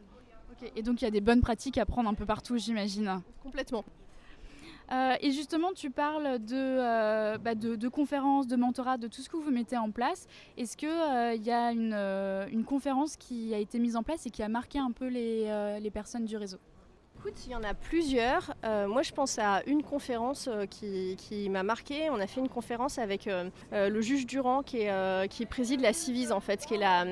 Et 0.76 0.84
donc 0.84 1.02
il 1.02 1.06
y 1.06 1.08
a 1.08 1.12
des 1.12 1.22
bonnes 1.22 1.42
pratiques 1.42 1.78
à 1.78 1.86
prendre 1.86 2.10
un 2.10 2.14
peu 2.14 2.26
partout, 2.26 2.58
j'imagine. 2.58 3.22
Complètement. 3.44 3.84
Euh, 4.92 5.16
et 5.20 5.32
justement, 5.32 5.74
tu 5.74 5.90
parles 5.90 6.38
bah, 6.38 7.56
de, 7.56 7.76
de, 7.76 7.88
conférences, 7.88 8.46
de 8.46 8.56
mentorat, 8.56 8.98
de 8.98 9.08
tout 9.08 9.22
ce 9.22 9.30
que 9.30 9.36
vous 9.36 9.50
mettez 9.50 9.78
en 9.78 9.90
place. 9.90 10.28
Est-ce 10.58 10.78
qu'il 10.78 10.90
il 10.90 11.44
y 11.44 11.52
a 11.52 11.72
une, 11.72 11.94
une, 12.52 12.64
conférence 12.64 13.18
qui 13.18 13.54
a 13.54 13.58
été 13.58 13.80
mise 13.80 13.96
en 13.96 14.04
place 14.04 14.28
et 14.28 14.30
qui 14.30 14.44
a 14.44 14.48
marqué 14.48 14.78
un 14.78 14.92
peu 14.92 15.08
les, 15.08 15.80
les 15.82 15.92
personnes 15.92 16.26
du 16.26 16.38
réseau? 16.38 16.60
Il 17.46 17.52
y 17.52 17.56
en 17.56 17.64
a 17.64 17.74
plusieurs. 17.74 18.54
Euh, 18.64 18.88
moi, 18.88 19.02
je 19.02 19.12
pense 19.12 19.40
à 19.40 19.62
une 19.68 19.84
conférence 19.84 20.48
euh, 20.52 20.66
qui, 20.66 21.50
m'a 21.50 21.64
marqué. 21.64 22.10
On 22.10 22.20
a 22.20 22.28
fait 22.28 22.40
une 22.40 22.50
conférence 22.50 22.98
avec 22.98 23.28
euh, 23.28 23.50
le 23.72 24.02
juge 24.02 24.26
Durand 24.26 24.64
qui, 24.64 24.88
qui 25.30 25.46
préside 25.46 25.82
la 25.82 25.94
Civise, 25.94 26.32
en 26.32 26.40
fait, 26.40 26.66
qui 26.66 26.76
est 26.76 26.78
la 26.78 27.06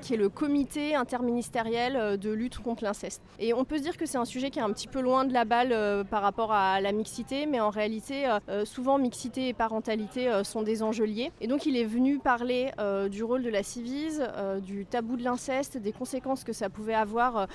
qui 0.00 0.14
est 0.14 0.16
le 0.16 0.28
comité 0.28 0.94
interministériel 0.94 1.96
euh, 1.96 2.16
de 2.16 2.30
lutte 2.30 2.58
contre 2.58 2.84
l'inceste. 2.84 3.22
Et 3.38 3.54
on 3.54 3.64
peut 3.64 3.78
se 3.78 3.82
dire 3.82 3.96
que 3.96 4.06
c'est 4.06 4.18
un 4.18 4.24
sujet 4.24 4.50
qui 4.50 4.58
est 4.58 4.62
un 4.62 4.72
petit 4.72 4.88
peu 4.88 5.00
loin 5.00 5.24
de 5.24 5.32
la 5.32 5.44
balle 5.44 5.72
euh, 5.72 6.04
par 6.04 6.22
rapport 6.22 6.52
à 6.52 6.80
la 6.80 6.92
mixité, 6.92 7.46
mais 7.46 7.60
en 7.60 7.70
réalité, 7.70 8.26
euh, 8.48 8.64
souvent 8.64 8.98
mixité 8.98 9.48
et 9.48 9.52
parentalité 9.52 10.40
sont 10.44 10.62
des 10.62 10.82
enjeux 10.82 11.04
liés. 11.04 11.32
Et 11.40 11.46
donc 11.46 11.66
il 11.66 11.76
est 11.76 11.84
venu 11.84 12.18
parler 12.18 12.70
du 13.10 13.22
rôle 13.22 13.42
de 13.42 13.50
la 13.50 13.62
civise, 13.62 14.22
du 14.62 14.86
tabou 14.86 15.16
de 15.16 15.22
l'inceste, 15.22 15.76
des 15.76 15.92
conséquences 15.92 16.44
que 16.44 16.52
ça 16.52 16.68
pouvait 16.68 16.94
avoir 16.94 17.46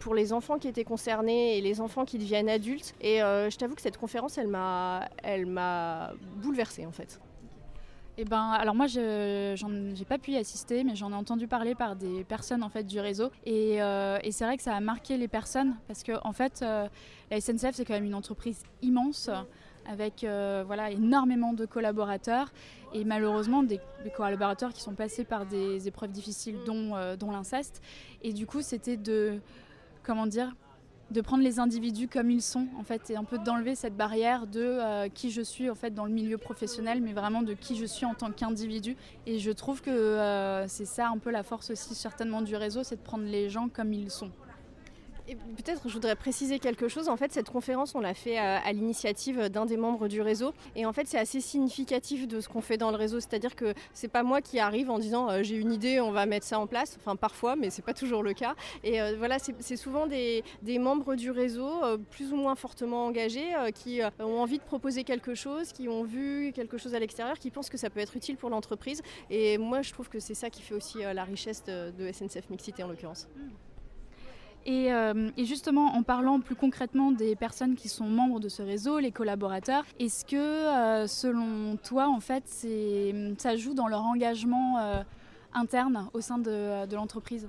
pour 0.00 0.14
les 0.14 0.32
enfants 0.32 0.58
qui 0.58 0.68
étaient 0.68 0.84
concernés 0.84 1.58
et 1.58 1.60
les 1.60 1.80
enfants 1.80 2.04
qui 2.04 2.18
deviennent 2.18 2.48
adultes. 2.48 2.94
Et 3.00 3.18
je 3.18 3.56
t'avoue 3.56 3.74
que 3.74 3.82
cette 3.82 3.98
conférence, 3.98 4.38
elle 4.38 4.48
m'a, 4.48 5.08
elle 5.22 5.46
m'a 5.46 6.12
bouleversée 6.42 6.86
en 6.86 6.92
fait. 6.92 7.20
Eh 8.22 8.26
ben, 8.26 8.50
alors 8.50 8.74
moi, 8.74 8.86
je 8.86 9.64
n'ai 9.66 10.04
pas 10.04 10.18
pu 10.18 10.32
y 10.32 10.36
assister, 10.36 10.84
mais 10.84 10.94
j'en 10.94 11.10
ai 11.10 11.14
entendu 11.14 11.48
parler 11.48 11.74
par 11.74 11.96
des 11.96 12.22
personnes 12.22 12.62
en 12.62 12.68
fait 12.68 12.84
du 12.84 13.00
réseau. 13.00 13.30
Et, 13.46 13.80
euh, 13.80 14.18
c'est 14.30 14.44
vrai 14.44 14.58
que 14.58 14.62
ça 14.62 14.76
a 14.76 14.80
marqué 14.80 15.16
les 15.16 15.26
personnes 15.26 15.74
parce 15.88 16.02
que 16.02 16.12
en 16.22 16.34
fait, 16.34 16.60
euh, 16.60 16.86
la 17.30 17.40
SNCF 17.40 17.70
c'est 17.72 17.86
quand 17.86 17.94
même 17.94 18.04
une 18.04 18.14
entreprise 18.14 18.62
immense 18.82 19.30
avec 19.86 20.22
euh, 20.22 20.64
voilà 20.66 20.90
énormément 20.90 21.54
de 21.54 21.64
collaborateurs 21.64 22.52
et 22.92 23.04
malheureusement 23.04 23.62
des, 23.62 23.80
collaborateurs 24.14 24.74
qui 24.74 24.82
sont 24.82 24.92
passés 24.92 25.24
par 25.24 25.46
des 25.46 25.88
épreuves 25.88 26.12
difficiles, 26.12 26.58
dont 26.66 27.30
l'inceste. 27.32 27.80
Et 28.22 28.34
du 28.34 28.44
coup, 28.44 28.60
c'était 28.60 28.98
de 28.98 29.38
comment 30.02 30.26
dire 30.26 30.54
de 31.10 31.20
prendre 31.20 31.42
les 31.42 31.58
individus 31.58 32.08
comme 32.08 32.30
ils 32.30 32.42
sont 32.42 32.68
en 32.78 32.84
fait 32.84 33.10
et 33.10 33.16
un 33.16 33.24
peu 33.24 33.38
d'enlever 33.38 33.74
cette 33.74 33.96
barrière 33.96 34.46
de 34.46 34.60
euh, 34.60 35.08
qui 35.08 35.30
je 35.30 35.42
suis 35.42 35.68
en 35.68 35.74
fait 35.74 35.92
dans 35.92 36.04
le 36.04 36.12
milieu 36.12 36.38
professionnel 36.38 37.00
mais 37.00 37.12
vraiment 37.12 37.42
de 37.42 37.54
qui 37.54 37.76
je 37.76 37.84
suis 37.84 38.06
en 38.06 38.14
tant 38.14 38.30
qu'individu. 38.30 38.96
Et 39.26 39.38
je 39.38 39.50
trouve 39.50 39.82
que 39.82 39.90
euh, 39.90 40.68
c'est 40.68 40.84
ça 40.84 41.08
un 41.08 41.18
peu 41.18 41.30
la 41.30 41.42
force 41.42 41.70
aussi 41.70 41.94
certainement 41.94 42.42
du 42.42 42.56
réseau 42.56 42.82
c'est 42.84 42.96
de 42.96 43.02
prendre 43.02 43.24
les 43.24 43.48
gens 43.50 43.68
comme 43.68 43.92
ils 43.92 44.10
sont 44.10 44.30
peut-être 45.34 45.88
je 45.88 45.94
voudrais 45.94 46.16
préciser 46.16 46.58
quelque 46.58 46.88
chose. 46.88 47.08
En 47.08 47.16
fait, 47.16 47.32
cette 47.32 47.50
conférence, 47.50 47.94
on 47.94 48.00
l'a 48.00 48.14
fait 48.14 48.38
euh, 48.38 48.58
à, 48.64 48.72
l'initiative 48.72 49.48
d'un 49.48 49.66
des 49.66 49.76
membres 49.76 50.08
du 50.08 50.20
réseau. 50.20 50.52
Et 50.76 50.86
en 50.86 50.92
fait, 50.92 51.06
c'est 51.06 51.18
assez 51.18 51.40
significatif 51.40 52.26
de 52.28 52.40
ce 52.40 52.48
qu'on 52.48 52.60
fait 52.60 52.76
dans 52.76 52.90
le 52.90 52.96
réseau. 52.96 53.20
C'est-à-dire 53.20 53.54
que 53.54 53.74
c'est 53.92 54.08
pas 54.08 54.22
moi 54.22 54.40
qui 54.40 54.58
arrive 54.58 54.90
en 54.90 54.98
disant 54.98 55.30
euh, 55.30 55.42
j'ai 55.42 55.56
une 55.56 55.72
idée, 55.72 56.00
on 56.00 56.12
va 56.12 56.26
mettre 56.26 56.46
ça 56.46 56.58
en 56.58 56.66
place. 56.66 56.96
Enfin, 57.00 57.16
parfois, 57.16 57.56
mais 57.56 57.70
c'est 57.70 57.82
pas 57.82 57.94
toujours 57.94 58.22
le 58.22 58.32
cas. 58.32 58.54
Et 58.84 59.00
euh, 59.00 59.14
voilà, 59.18 59.38
c'est 59.38 59.76
souvent 59.76 60.06
des, 60.06 60.42
membres 60.78 61.14
du 61.14 61.30
réseau, 61.30 61.70
plus 62.10 62.32
ou 62.32 62.36
moins 62.36 62.54
fortement 62.54 63.06
engagés, 63.06 63.48
qui 63.74 64.00
ont 64.18 64.40
envie 64.40 64.58
de 64.58 64.62
proposer 64.62 65.04
quelque 65.04 65.34
chose, 65.34 65.72
qui 65.72 65.88
ont 65.88 66.04
vu 66.04 66.52
quelque 66.54 66.78
chose 66.78 66.94
à 66.94 66.98
l'extérieur, 66.98 67.38
qui 67.38 67.50
pensent 67.50 67.68
que 67.68 67.76
ça 67.76 67.90
peut 67.90 68.00
être 68.00 68.16
utile 68.16 68.36
pour 68.36 68.48
l'entreprise. 68.48 69.02
Et 69.28 69.58
moi, 69.58 69.82
je 69.82 69.92
trouve 69.92 70.08
que 70.08 70.20
c'est 70.20 70.34
ça 70.34 70.48
qui 70.48 70.62
fait 70.62 70.74
aussi 70.74 70.98
la 71.02 71.24
richesse 71.24 71.62
de, 71.64 72.10
SNCF 72.12 72.48
Mixité 72.50 72.82
en 72.82 72.88
l'occurrence. 72.88 73.28
Euh, 74.68 75.30
et, 75.36 75.44
justement, 75.44 75.94
en 75.94 76.02
parlant 76.02 76.40
plus 76.40 76.54
concrètement 76.54 77.12
des 77.12 77.34
personnes 77.36 77.74
qui 77.74 77.88
sont 77.88 78.04
membres 78.04 78.40
de 78.40 78.48
ce 78.48 78.62
réseau, 78.62 78.98
les 78.98 79.10
collaborateurs, 79.10 79.84
est-ce 79.98 80.24
que, 80.24 80.36
euh, 80.36 81.06
selon 81.06 81.76
toi, 81.76 82.08
en 82.08 82.20
fait, 82.20 82.44
ça 83.38 83.56
joue 83.56 83.74
dans 83.74 83.88
leur 83.88 84.02
engagement 84.02 84.78
euh, 84.78 85.02
interne 85.54 86.08
au 86.12 86.20
sein 86.20 86.38
de, 86.38 86.94
l'entreprise? 86.94 87.48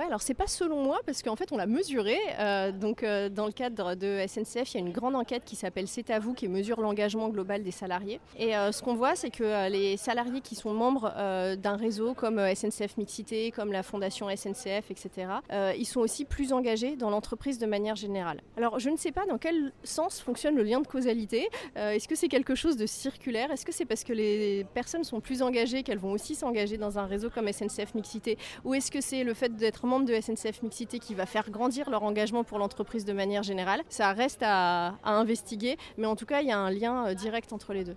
Ouais, 0.00 0.06
alors 0.06 0.22
c'est 0.22 0.32
pas 0.32 0.46
selon 0.46 0.82
moi 0.82 0.98
parce 1.04 1.22
qu'en 1.22 1.36
fait 1.36 1.52
on 1.52 1.58
l'a 1.58 1.66
mesuré. 1.66 2.16
Euh, 2.38 2.72
donc 2.72 3.02
euh, 3.02 3.28
dans 3.28 3.44
le 3.44 3.52
cadre 3.52 3.94
de 3.94 4.24
SNCF, 4.26 4.72
il 4.72 4.74
y 4.74 4.76
a 4.78 4.80
une 4.80 4.92
grande 4.92 5.14
enquête 5.14 5.42
qui 5.44 5.56
s'appelle 5.56 5.88
C'est 5.88 6.08
à 6.08 6.18
vous 6.18 6.32
qui 6.32 6.48
mesure 6.48 6.80
l'engagement 6.80 7.28
global 7.28 7.62
des 7.62 7.70
salariés. 7.70 8.18
Et 8.38 8.56
euh, 8.56 8.72
ce 8.72 8.82
qu'on 8.82 8.94
voit, 8.94 9.14
c'est 9.14 9.28
que 9.28 9.68
les 9.68 9.98
salariés 9.98 10.40
qui 10.40 10.54
sont 10.54 10.72
membres 10.72 11.12
d'un 11.56 11.76
réseau 11.76 12.14
comme 12.14 12.40
SNCF 12.54 12.96
Mixité, 12.96 13.50
comme 13.50 13.72
la 13.72 13.82
fondation 13.82 14.34
SNCF, 14.34 14.90
etc., 14.90 15.32
ils 15.76 15.84
sont 15.84 16.00
aussi 16.00 16.24
plus 16.24 16.54
engagés 16.54 16.96
dans 16.96 17.10
l'entreprise 17.10 17.58
de 17.58 17.66
manière 17.66 17.96
générale. 17.96 18.40
Alors 18.56 18.78
je 18.78 18.88
ne 18.88 18.96
sais 18.96 19.12
pas 19.12 19.26
dans 19.26 19.36
quel 19.36 19.70
sens 19.84 20.18
fonctionne 20.20 20.56
le 20.56 20.62
lien 20.62 20.80
de 20.80 20.86
causalité. 20.86 21.46
Est-ce 21.76 22.08
que 22.08 22.14
c'est 22.14 22.28
quelque 22.28 22.54
chose 22.54 22.78
de 22.78 22.86
circulaire? 22.86 23.50
Est-ce 23.50 23.66
que 23.66 23.72
c'est 23.72 23.84
parce 23.84 24.04
que 24.04 24.14
les 24.14 24.64
personnes 24.72 25.04
sont 25.04 25.20
plus 25.20 25.42
engagées 25.42 25.82
qu'elles 25.82 25.98
vont 25.98 26.12
aussi 26.12 26.34
s'engager 26.34 26.78
dans 26.78 26.98
un 26.98 27.04
réseau 27.04 27.28
comme 27.28 27.52
SNCF 27.52 27.94
Mixité? 27.94 28.38
Ou 28.64 28.72
est-ce 28.72 28.90
que 28.90 29.02
c'est 29.02 29.24
le 29.24 29.34
fait 29.34 29.54
d'être 29.54 29.84
membre 29.90 30.06
de 30.06 30.18
SNCF 30.18 30.62
Mixité 30.62 30.98
qui 30.98 31.14
va 31.14 31.26
faire 31.26 31.50
grandir 31.50 31.90
leur 31.90 32.02
engagement 32.02 32.44
pour 32.44 32.58
l'entreprise 32.58 33.04
de 33.04 33.12
manière 33.12 33.42
générale. 33.42 33.82
Ça 33.88 34.12
reste 34.12 34.42
à, 34.42 34.94
à 35.02 35.12
investiguer, 35.12 35.76
mais 35.98 36.06
en 36.06 36.16
tout 36.16 36.26
cas, 36.26 36.40
il 36.40 36.48
y 36.48 36.52
a 36.52 36.58
un 36.58 36.70
lien 36.70 37.08
euh, 37.08 37.14
direct 37.14 37.52
entre 37.52 37.72
les 37.74 37.84
deux. 37.84 37.96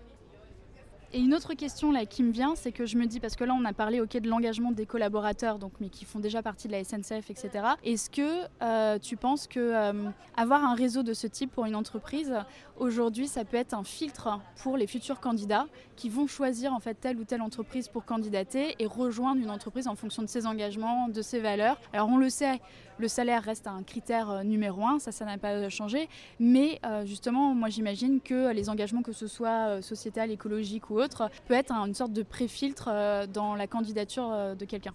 Et 1.15 1.20
une 1.20 1.36
autre 1.36 1.53
question 1.53 1.91
là 1.91 2.08
qui 2.08 2.24
me 2.24 2.32
vient, 2.32 2.55
c'est 2.55 2.72
que 2.72 2.88
je 2.88 2.98
me 2.98 3.05
dis, 3.05 3.20
parce 3.20 3.36
que 3.36 3.43
là 3.43 3.53
on 3.55 3.63
a 3.65 3.74
parlé 3.74 4.00
de 4.00 4.27
l'engagement 4.27 4.72
des 4.72 4.88
collaborateurs, 4.88 5.60
donc, 5.60 5.74
mais 5.79 5.89
qui 5.89 6.05
font 6.05 6.17
déjà 6.17 6.41
partie 6.41 6.67
de 6.67 6.72
la 6.72 6.84
SNCF, 6.84 7.29
etc. 7.29 7.51
Est-ce 7.84 8.10
que 8.10 8.48
euh, 8.63 8.98
tu 8.98 9.15
penses 9.15 9.46
que 9.46 9.60
euh, 9.60 10.10
avoir 10.36 10.63
un 10.63 10.74
réseau 10.74 11.03
de 11.03 11.13
ce 11.13 11.27
type 11.27 11.51
pour 11.51 11.65
une 11.65 11.75
entreprise, 11.75 12.34
aujourd'hui 12.77 13.27
ça 13.27 13.46
peut 13.46 13.58
être 13.58 13.75
un 13.75 13.84
filtre 13.84 14.39
pour 14.55 14.75
les 14.75 14.88
futurs 14.88 15.20
candidats 15.20 15.67
qui 15.96 16.10
vont 16.10 16.25
choisir 16.25 16.74
en 16.74 16.79
fait 16.79 16.96
telle 16.96 17.20
ou 17.20 17.25
telle 17.25 17.43
entreprise 17.43 17.89
pour 17.89 18.05
candidater 18.05 18.75
et 18.79 18.88
rejoindre 18.88 19.39
une 19.39 19.51
entreprise 19.51 19.88
en 19.88 19.96
fonction 19.96 20.24
de 20.24 20.27
ses 20.27 20.48
engagements, 20.48 21.10
de 21.10 21.22
ses 21.22 21.39
valeurs? 21.39 21.79
Alors 21.93 22.10
on 22.10 22.17
le 22.17 22.29
sait, 22.32 22.60
le 22.98 23.08
salaire 23.08 23.43
reste 23.43 23.67
un 23.67 23.84
critère 23.84 24.32
euh, 24.32 24.43
numéro 24.43 24.84
un, 24.88 24.98
ça, 24.98 25.12
ça 25.12 25.25
n'a 25.25 25.38
pas 25.38 25.70
changé. 25.70 26.10
Mais 26.39 26.82
justement, 27.05 27.53
moi 27.53 27.70
j'imagine 27.70 28.20
que 28.20 28.51
les 28.51 28.67
engagements, 28.70 29.03
que 29.03 29.12
ce 29.12 29.27
soit 29.27 29.79
sociétal, 29.84 30.32
écologique 30.32 30.89
ou 30.89 31.00
autre, 31.00 31.02
peut 31.48 31.53
être 31.53 31.72
une 31.72 31.93
sorte 31.93 32.13
de 32.13 32.24
pré-filtre 32.24 33.27
dans 33.27 33.55
la 33.55 33.67
candidature 33.67 34.55
de 34.55 34.65
quelqu'un. 34.65 34.93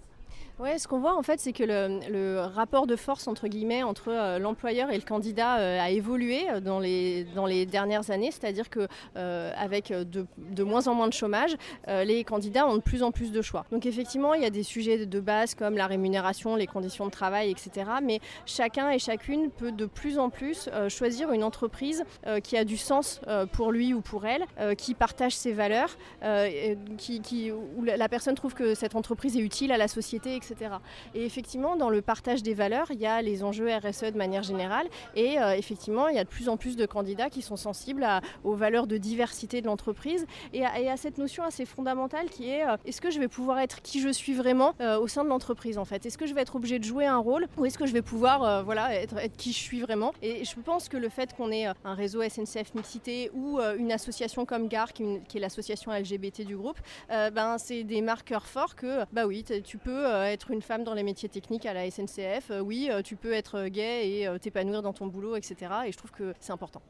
Oui, 0.61 0.77
ce 0.77 0.89
qu'on 0.89 0.99
voit 0.99 1.17
en 1.17 1.23
fait, 1.23 1.39
c'est 1.39 1.53
que 1.53 1.63
le, 1.63 2.41
rapport 2.41 2.89
de 2.89 2.97
force 2.97 3.29
entre 3.29 3.47
guillemets 3.47 3.85
entre 3.85 4.09
euh, 4.09 4.41
l'employeur 4.41 4.91
et 4.91 4.97
le 4.97 5.03
candidat 5.03 5.59
euh, 5.59 5.81
a 5.81 5.91
évolué 5.91 6.51
euh, 6.51 6.59
dans 6.59 6.81
les, 6.81 7.25
dans 7.37 7.47
les 7.47 7.65
dernières 7.65 8.11
années. 8.11 8.33
C'est-à-dire 8.33 8.69
que 8.69 8.89
avec 9.15 9.93
de, 9.93 10.27
de, 10.37 10.63
moins 10.65 10.89
en 10.89 10.95
moins 10.95 11.09
de 11.09 11.13
chômage, 11.13 11.57
les 11.87 12.25
candidats 12.25 12.67
ont 12.67 12.77
de 12.77 12.83
plus 12.83 13.03
en 13.03 13.11
plus 13.11 13.33
de 13.33 13.43
choix. 13.43 13.65
Donc 13.71 13.87
effectivement, 13.87 14.35
il 14.35 14.43
y 14.43 14.47
a 14.47 14.51
des 14.51 14.63
sujets 14.63 15.07
de 15.07 15.21
base 15.21 15.55
comme 15.55 15.77
la 15.77 15.87
rémunération, 15.87 16.57
les 16.57 16.67
conditions 16.67 17.07
de 17.07 17.11
travail, 17.11 17.51
etc. 17.51 17.91
Mais 18.03 18.21
chacun 18.47 18.91
et 18.91 18.99
chacune 18.99 19.51
peut 19.51 19.73
de 19.73 19.87
plus 19.87 20.19
en 20.19 20.31
plus 20.31 20.69
choisir 20.89 21.33
une 21.33 21.45
entreprise 21.45 22.05
qui 22.43 22.57
a 22.57 22.65
du 22.65 22.77
sens 22.77 23.21
pour 23.53 23.73
lui 23.73 23.93
ou 23.93 24.01
pour 24.01 24.27
elle, 24.27 24.45
qui 24.77 24.95
partage 24.95 25.35
ses 25.37 25.53
valeurs, 25.53 25.97
qui, 26.97 27.53
où 27.53 27.83
la 27.83 28.09
personne 28.09 28.35
trouve 28.35 28.55
que 28.55 28.75
cette 28.75 28.95
entreprise 28.95 29.37
est 29.37 29.41
utile 29.41 29.73
à 29.73 29.79
la 29.79 29.89
société, 29.89 30.37
etc. 30.37 30.48
Et 31.15 31.25
effectivement, 31.25 31.77
dans 31.77 31.91
le 31.91 32.03
partage 32.03 32.43
des 32.43 32.55
valeurs, 32.55 32.89
il 32.91 33.01
y 33.01 33.07
a 33.07 33.23
les 33.23 33.43
enjeux 33.45 33.69
RSE 33.69 34.13
de 34.13 34.19
manière 34.19 34.43
générale. 34.43 34.87
Et 35.15 35.39
euh, 35.39 35.53
effectivement, 35.53 36.09
il 36.09 36.17
y 36.17 36.19
a 36.19 36.25
de 36.25 36.29
plus 36.29 36.49
en 36.49 36.57
plus 36.57 36.77
de 36.77 36.87
candidats 36.87 37.31
qui 37.31 37.43
sont 37.43 37.57
sensibles 37.57 38.07
aux 38.45 38.55
valeurs 38.55 38.87
de 38.87 38.97
diversité 38.97 39.61
de 39.61 39.67
l'entreprise 39.67 40.27
et, 40.53 40.65
à, 40.65 40.97
cette 40.97 41.19
notion 41.19 41.45
assez 41.45 41.65
fondamentale 41.65 42.29
qui 42.29 42.51
est 42.51 42.67
euh, 42.67 42.77
est-ce 42.85 43.01
que 43.01 43.11
je 43.11 43.21
vais 43.21 43.29
pouvoir 43.29 43.61
être 43.61 43.83
qui 43.83 44.01
je 44.01 44.09
suis 44.09 44.35
vraiment 44.35 44.75
euh, 44.81 44.99
au 44.99 45.07
sein 45.07 45.25
de 45.25 45.29
l'entreprise 45.29 45.79
en 45.79 45.85
fait? 45.85 46.07
Est-ce 46.07 46.19
que 46.19 46.27
je 46.27 46.35
vais 46.35 46.43
être 46.43 46.57
obligé 46.57 46.79
de 46.79 46.85
jouer 46.85 47.07
un 47.07 47.19
rôle 47.19 47.47
ou 47.57 47.67
est-ce 47.67 47.79
que 47.79 47.87
je 47.87 47.93
vais 47.93 48.03
pouvoir 48.03 48.65
voilà, 48.65 48.95
être, 48.95 49.17
être, 49.19 49.37
qui 49.37 49.53
je 49.53 49.59
suis 49.59 49.81
vraiment? 49.81 50.13
Et 50.23 50.45
je 50.45 50.55
pense 50.61 50.89
que 50.89 50.97
le 50.97 51.09
fait 51.09 51.35
qu'on 51.35 51.51
ait 51.51 51.67
un 51.67 51.95
réseau 51.95 52.23
SNCF 52.23 52.75
Mixité 52.75 53.31
ou 53.35 53.59
une 53.79 53.93
association 53.93 54.45
comme 54.45 54.69
GAR, 54.69 54.93
qui, 54.93 55.03
est 55.03 55.39
l'association 55.39 55.93
LGBT 55.93 56.43
du 56.43 56.57
groupe, 56.57 56.79
ben, 57.09 57.57
c'est 57.59 57.85
des 57.85 58.03
marqueurs 58.03 58.47
forts 58.47 58.77
que 58.77 59.05
bah 59.13 59.27
oui, 59.27 59.45
tu 59.65 59.79
peux 59.79 60.07
être 60.07 60.38
être 60.39 60.53
une 60.53 60.63
femme 60.63 60.85
dans 60.85 60.95
les 60.95 61.03
métiers 61.03 61.29
techniques 61.29 61.67
à 61.67 61.75
la 61.75 61.91
SNCF, 61.91 62.53
euh, 62.53 62.61
oui, 62.61 62.89
euh, 62.93 63.03
tu 63.03 63.17
peux 63.17 63.33
être 63.33 63.67
gay 63.67 64.09
et 64.09 64.29
euh, 64.29 64.39
t'épanouir 64.39 64.83
dans 64.83 64.93
ton 64.93 65.09
boulot, 65.09 65.35
etc. 65.35 65.57
Et 65.87 65.91
je 65.91 65.99
trouve 65.99 66.13
que 66.13 66.33
c'est 66.39 66.53
important. 66.53 66.81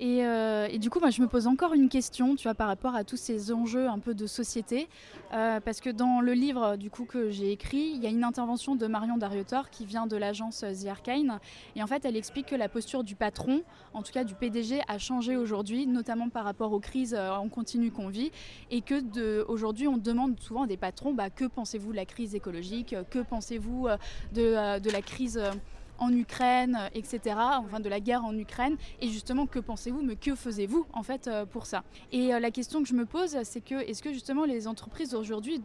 Et, 0.00 0.78
du 0.78 0.90
coup, 0.90 1.00
moi, 1.00 1.08
je 1.08 1.22
me 1.22 1.26
pose 1.26 1.46
encore 1.46 1.72
une 1.72 1.88
question, 1.88 2.36
tu 2.36 2.42
vois, 2.42 2.54
par 2.54 2.66
rapport 2.66 2.94
à 2.94 3.04
tous 3.04 3.16
ces 3.16 3.52
enjeux 3.52 3.88
un 3.88 3.98
peu 3.98 4.12
de 4.12 4.26
société, 4.26 4.88
parce 5.30 5.80
que 5.80 5.88
dans 5.88 6.20
le 6.20 6.32
livre 6.32 6.76
du 6.76 6.90
coup 6.90 7.06
que 7.06 7.30
j'ai 7.30 7.50
écrit, 7.50 7.92
il 7.94 8.02
y 8.02 8.06
a 8.06 8.10
une 8.10 8.24
intervention 8.24 8.76
de 8.76 8.86
Marion 8.86 9.16
Dariotor 9.16 9.70
qui 9.70 9.86
vient 9.86 10.06
de 10.06 10.16
l'agence 10.16 10.60
The 10.60 10.86
Arcane, 10.88 11.40
et 11.76 11.82
en 11.82 11.86
fait, 11.86 12.04
elle 12.04 12.16
explique 12.16 12.46
que 12.46 12.54
la 12.54 12.68
posture 12.68 13.04
du 13.04 13.16
patron, 13.16 13.62
en 13.94 14.02
tout 14.02 14.12
cas 14.12 14.24
du 14.24 14.34
PDG, 14.34 14.82
a 14.86 14.98
changé 14.98 15.36
aujourd'hui, 15.36 15.86
notamment 15.86 16.28
par 16.28 16.44
rapport 16.44 16.72
aux 16.72 16.80
crises 16.80 17.14
en 17.14 17.48
continu 17.48 17.90
qu'on 17.90 18.08
vit, 18.08 18.32
et 18.70 18.82
que 18.82 19.42
aujourd'hui, 19.44 19.88
on 19.88 19.96
demande 19.96 20.38
souvent 20.40 20.66
des 20.66 20.76
patrons, 20.76 21.14
bah, 21.14 21.30
que 21.30 21.46
pensez-vous 21.46 21.92
de 21.92 21.96
la 21.96 22.06
crise 22.06 22.34
écologique 22.34 22.95
que 23.04 23.20
pensez-vous 23.20 23.88
euh, 23.88 23.96
euh, 24.36 24.78
de, 24.78 24.90
la 24.90 25.02
crise 25.02 25.38
euh, 25.38 25.52
en 25.98 26.12
Ukraine, 26.12 26.78
etc., 26.94 27.36
enfin 27.38 27.80
de 27.80 27.88
la 27.88 28.00
guerre 28.00 28.24
en 28.24 28.36
Ukraine, 28.36 28.76
et 29.00 29.08
justement 29.08 29.46
que 29.46 29.58
pensez-vous, 29.58 30.02
mais 30.02 30.16
que 30.16 30.34
faisiez-vous 30.34 30.86
en 30.92 31.02
fait 31.02 31.30
pour 31.52 31.64
ça? 31.64 31.84
Et 32.12 32.38
la 32.38 32.50
question 32.50 32.82
que 32.82 32.88
je 32.88 32.92
me 32.92 33.06
pose, 33.06 33.38
c'est 33.44 33.62
que 33.62 33.76
est-ce 33.76 34.02
que 34.02 34.12
justement 34.12 34.44
les 34.44 34.68
entreprises 34.68 35.14
aujourd'hui 35.14 35.62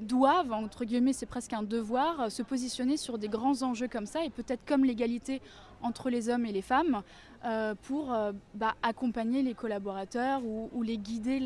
doivent, 0.00 0.52
entre 0.52 0.84
guillemets, 0.84 1.14
c'est 1.14 1.24
presque 1.24 1.54
un 1.54 1.62
devoir, 1.62 2.30
se 2.30 2.42
positionner 2.42 2.98
sur 2.98 3.16
des 3.16 3.28
grands 3.28 3.62
enjeux 3.62 3.88
comme 3.88 4.04
ça, 4.04 4.22
et 4.22 4.28
peut-être 4.28 4.66
comme 4.66 4.84
l'égalité 4.84 5.40
entre 5.80 6.10
les 6.10 6.28
hommes 6.28 6.44
et 6.44 6.52
les 6.52 6.60
femmes, 6.60 7.02
pour 7.84 8.14
bah, 8.52 8.74
accompagner 8.82 9.42
les 9.42 9.54
collaborateurs 9.54 10.42
ou, 10.44 10.82
les 10.82 10.98
guider 10.98 11.40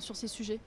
sur 0.00 0.16
ces 0.16 0.26
sujets? 0.26 0.58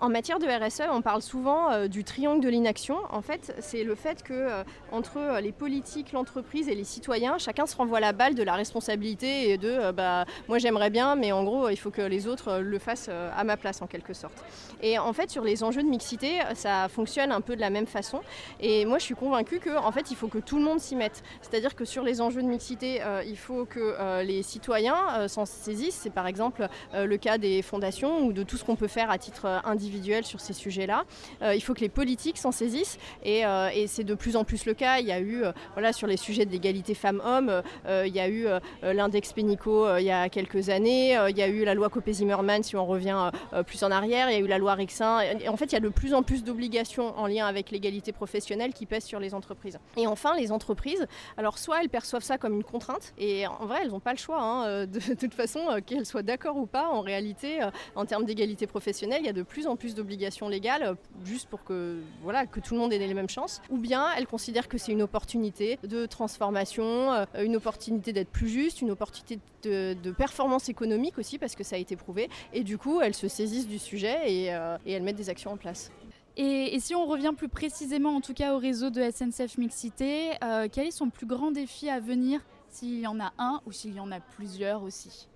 En 0.00 0.08
matière 0.08 0.38
de 0.38 0.46
RSE, 0.46 0.82
on 0.90 1.02
parle 1.02 1.22
souvent 1.22 1.70
euh, 1.70 1.88
du 1.88 2.04
triangle 2.04 2.42
de 2.42 2.48
l'inaction. 2.48 2.96
En 3.10 3.22
fait, 3.22 3.54
c'est 3.60 3.84
le 3.84 3.94
fait 3.94 4.22
que 4.22 4.32
euh, 4.32 4.64
entre 4.90 5.18
euh, 5.18 5.40
les 5.40 5.52
politiques, 5.52 6.12
l'entreprise 6.12 6.68
et 6.68 6.74
les 6.74 6.84
citoyens, 6.84 7.38
chacun 7.38 7.66
se 7.66 7.76
renvoie 7.76 8.00
la 8.00 8.12
balle 8.12 8.34
de 8.34 8.42
la 8.42 8.54
responsabilité 8.54 9.50
et 9.50 9.58
de 9.58 9.92
bah, 9.92 10.24
moi 10.48 10.58
j'aimerais 10.58 10.90
bien, 10.90 11.14
mais 11.14 11.32
en 11.32 11.44
gros 11.44 11.68
il 11.68 11.76
faut 11.76 11.90
que 11.90 12.02
les 12.02 12.26
autres 12.26 12.58
le 12.58 12.78
fassent 12.78 13.08
à 13.08 13.44
ma 13.44 13.56
place 13.56 13.82
en 13.82 13.86
quelque 13.86 14.14
sorte. 14.14 14.44
Et 14.82 14.98
en 14.98 15.12
fait, 15.12 15.30
sur 15.30 15.44
les 15.44 15.62
enjeux 15.62 15.82
de 15.82 15.88
mixité, 15.88 16.40
ça 16.54 16.88
fonctionne 16.88 17.32
un 17.32 17.40
peu 17.40 17.54
de 17.54 17.60
la 17.60 17.70
même 17.70 17.86
façon. 17.86 18.20
Et 18.60 18.84
moi 18.84 18.98
je 18.98 19.04
suis 19.04 19.14
convaincue 19.14 19.58
que 19.58 19.76
en 19.76 19.92
fait 19.92 20.10
il 20.10 20.16
faut 20.16 20.28
que 20.28 20.38
tout 20.38 20.58
le 20.58 20.64
monde 20.64 20.80
s'y 20.80 20.96
mette. 20.96 21.22
C'est-à-dire 21.40 21.74
que 21.74 21.84
sur 21.84 22.02
les 22.02 22.20
enjeux 22.20 22.42
de 22.42 22.48
mixité, 22.48 23.00
il 23.26 23.36
faut 23.36 23.64
que 23.64 24.22
les 24.22 24.42
citoyens 24.42 25.28
s'en 25.28 25.44
saisissent. 25.44 26.00
C'est 26.02 26.10
par 26.10 26.26
exemple 26.26 26.68
le 26.94 27.16
cas 27.16 27.38
des 27.38 27.62
fondations 27.62 28.26
ou 28.26 28.32
de 28.32 28.42
tout 28.42 28.56
ce 28.56 28.64
qu'on 28.64 28.76
peut 28.76 28.88
faire 28.88 29.10
à 29.10 29.18
titre 29.18 29.46
individuel 29.64 29.83
sur 30.22 30.40
ces 30.40 30.52
sujets-là. 30.52 31.04
Euh, 31.42 31.54
il 31.54 31.60
faut 31.60 31.74
que 31.74 31.80
les 31.80 31.88
politiques 31.88 32.38
s'en 32.38 32.52
saisissent 32.52 32.98
euh, 33.26 33.68
et, 33.74 33.86
c'est 33.86 34.04
de 34.04 34.14
plus 34.14 34.36
en 34.36 34.44
plus 34.44 34.66
le 34.66 34.74
cas. 34.74 34.98
Il 34.98 35.06
y 35.06 35.12
a 35.12 35.18
eu, 35.18 35.44
euh, 35.44 35.52
voilà, 35.74 35.92
sur 35.92 36.06
les 36.06 36.16
sujets 36.16 36.46
d'égalité 36.46 36.94
femmes-hommes, 36.94 37.62
il 37.86 38.14
y 38.14 38.20
a 38.20 38.28
eu 38.28 38.46
l'index 38.82 39.32
Pénico 39.32 39.96
il 39.98 40.04
y 40.04 40.10
a 40.10 40.28
quelques 40.28 40.68
années, 40.68 41.16
il 41.28 41.36
y 41.36 41.42
a 41.42 41.48
eu 41.48 41.64
la 41.64 41.74
loi 41.74 41.88
Copé-Zimmermann 41.88 42.62
si 42.62 42.76
on 42.76 42.86
revient 42.86 43.30
plus 43.66 43.82
en 43.82 43.90
arrière, 43.90 44.30
il 44.30 44.34
y 44.34 44.36
a 44.36 44.40
eu 44.40 44.46
la 44.46 44.58
loi 44.58 44.74
Rixin. 44.74 45.20
En 45.48 45.56
fait, 45.56 45.66
il 45.66 45.72
y 45.72 45.76
a 45.76 45.80
de 45.80 45.88
plus 45.88 46.14
en 46.14 46.22
plus 46.22 46.44
d'obligations 46.44 47.16
en 47.18 47.26
lien 47.26 47.46
avec 47.46 47.70
l'égalité 47.70 48.12
professionnelle 48.12 48.72
qui 48.72 48.86
pèsent 48.86 49.04
sur 49.04 49.20
les 49.20 49.34
entreprises. 49.34 49.78
Et 49.96 50.06
enfin, 50.06 50.36
les 50.36 50.52
entreprises, 50.52 51.06
alors 51.36 51.58
soit 51.58 51.82
elles 51.82 51.88
perçoivent 51.88 52.22
ça 52.22 52.38
comme 52.38 52.54
une 52.54 52.64
contrainte, 52.64 53.14
et 53.18 53.46
en 53.46 53.66
vrai, 53.66 53.80
elles 53.82 53.90
n'ont 53.90 54.00
pas 54.00 54.12
le 54.12 54.18
choix. 54.18 54.40
Hein, 54.40 54.86
de, 54.86 54.86
de, 54.86 55.14
toute 55.14 55.34
façon, 55.34 55.60
qu'elles 55.84 56.06
soient 56.06 56.22
d'accord 56.22 56.56
ou 56.56 56.66
pas, 56.66 56.88
en 56.88 57.00
réalité, 57.00 57.60
en 57.94 58.04
termes 58.04 58.24
d'égalité 58.24 58.66
professionnelle, 58.66 59.20
il 59.22 59.26
y 59.26 59.30
a 59.30 59.34
de 59.34 59.42
plus 59.42 59.66
en 59.66 59.73
plus 59.76 59.94
d'obligations 59.94 60.48
légales, 60.48 60.82
euh, 60.82 60.94
juste 61.24 61.48
pour 61.48 61.64
que, 61.64 61.98
voilà, 62.22 62.46
que 62.46 62.60
tout 62.60 62.74
le 62.74 62.80
monde 62.80 62.92
ait 62.92 62.98
les 62.98 63.14
mêmes 63.14 63.28
chances, 63.28 63.60
ou 63.70 63.78
bien 63.78 64.08
elles 64.16 64.26
considèrent 64.26 64.68
que 64.68 64.78
c'est 64.78 64.92
une 64.92 65.02
opportunité 65.02 65.78
de 65.82 66.06
transformation, 66.06 67.12
euh, 67.12 67.24
une 67.42 67.56
opportunité 67.56 68.12
d'être 68.12 68.30
plus 68.30 68.48
juste, 68.48 68.82
une 68.82 68.90
opportunité 68.90 69.38
de, 69.62 70.10
performance 70.12 70.68
économique 70.68 71.18
aussi, 71.18 71.38
parce 71.38 71.54
que 71.54 71.64
ça 71.64 71.76
a 71.76 71.78
été 71.78 71.96
prouvé, 71.96 72.28
et 72.52 72.62
du 72.62 72.78
coup 72.78 73.00
elles 73.00 73.14
se 73.14 73.28
saisissent 73.28 73.66
du 73.66 73.78
sujet 73.78 74.30
et, 74.30 74.54
euh, 74.54 74.76
elles 74.86 75.02
mettent 75.02 75.16
des 75.16 75.30
actions 75.30 75.52
en 75.52 75.56
place. 75.56 75.90
Et, 76.36 76.78
si 76.80 76.94
on 76.94 77.06
revient 77.06 77.32
plus 77.36 77.48
précisément, 77.48 78.16
en 78.16 78.20
tout 78.20 78.34
cas 78.34 78.54
au 78.54 78.58
réseau 78.58 78.90
de 78.90 79.00
SNCF 79.00 79.56
Mixité, 79.56 80.32
quel 80.72 80.88
est 80.88 80.90
son 80.90 81.08
plus 81.08 81.26
grand 81.26 81.52
défi 81.52 81.88
à 81.88 82.00
venir, 82.00 82.40
s'il 82.68 83.00
y 83.00 83.06
en 83.06 83.20
a 83.20 83.32
un 83.38 83.60
ou 83.66 83.72
s'il 83.72 83.94
y 83.94 84.00
en 84.00 84.10
a 84.10 84.20
plusieurs 84.20 84.82
aussi? 84.82 85.28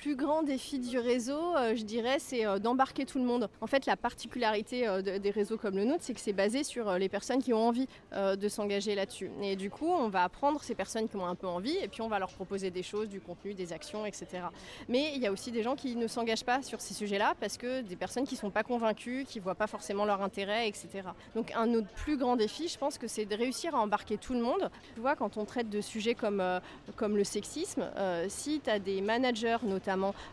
Plus 0.00 0.14
grand 0.14 0.42
défi 0.42 0.78
du 0.78 0.98
réseau, 0.98 1.56
euh, 1.56 1.74
je 1.74 1.82
dirais, 1.82 2.18
c'est 2.18 2.46
euh, 2.46 2.58
d'embarquer 2.58 3.06
tout 3.06 3.18
le 3.18 3.24
monde. 3.24 3.48
En 3.60 3.66
fait, 3.66 3.86
la 3.86 3.96
particularité 3.96 4.86
euh, 4.86 5.00
des 5.00 5.30
réseaux 5.30 5.56
comme 5.56 5.76
le 5.76 5.84
nôtre, 5.84 6.02
c'est 6.02 6.14
que 6.14 6.20
c'est 6.20 6.32
basé 6.32 6.64
sur 6.64 6.92
les 6.98 7.08
personnes 7.08 7.42
qui 7.42 7.52
ont 7.52 7.68
envie 7.68 7.88
de 8.12 8.48
s'engager 8.48 8.94
là-dessus. 8.94 9.30
Et 9.42 9.56
du 9.56 9.70
coup, 9.70 9.88
on 9.88 10.08
va 10.08 10.24
apprendre 10.24 10.62
ces 10.62 10.74
personnes 10.74 11.08
qui 11.08 11.16
ont 11.16 11.26
un 11.26 11.34
peu 11.34 11.46
envie, 11.46 11.76
et 11.76 11.88
puis 11.88 12.02
on 12.02 12.08
va 12.08 12.18
leur 12.18 12.30
proposer 12.30 12.70
des 12.70 12.82
choses, 12.82 13.08
du 13.08 13.20
contenu, 13.20 13.54
des 13.54 13.72
actions, 13.72 14.06
etc. 14.06 14.26
Mais 14.88 15.12
il 15.14 15.22
y 15.22 15.26
a 15.26 15.32
aussi 15.32 15.50
des 15.50 15.62
gens 15.62 15.76
qui 15.76 15.96
ne 15.96 16.06
s'engagent 16.06 16.44
pas 16.44 16.62
sur 16.62 16.80
ces 16.80 16.94
sujets-là 16.94 17.34
parce 17.40 17.56
que 17.56 17.82
des 17.82 17.96
personnes 17.96 18.24
qui 18.24 18.34
ne 18.34 18.40
sont 18.40 18.50
pas 18.50 18.62
convaincues, 18.62 19.24
qui 19.26 19.38
ne 19.38 19.44
voient 19.44 19.54
pas 19.54 19.66
forcément 19.66 20.04
leur 20.04 20.22
intérêt, 20.22 20.68
etc. 20.68 20.88
Donc 21.34 21.52
un 21.54 21.72
autre 21.74 21.88
plus 21.88 22.16
grand 22.16 22.36
défi, 22.36 22.68
je 22.68 22.78
pense 22.78 22.98
que 22.98 23.08
c'est 23.08 23.24
de 23.24 23.34
réussir 23.36 23.74
à 23.74 23.80
embarquer 23.80 24.16
tout 24.16 24.34
le 24.34 24.40
monde. 24.40 24.70
Tu 24.94 25.00
vois, 25.00 25.16
quand 25.16 25.36
on 25.36 25.44
traite 25.44 25.70
de 25.70 25.80
sujets 25.80 26.14
comme, 26.14 26.42
comme 26.96 27.16
le 27.16 27.24
sexisme, 27.24 27.90
si 28.28 28.60
tu 28.60 28.70
as 28.70 28.78
des 28.78 29.00
managers 29.00 29.58
notamment 29.62 29.85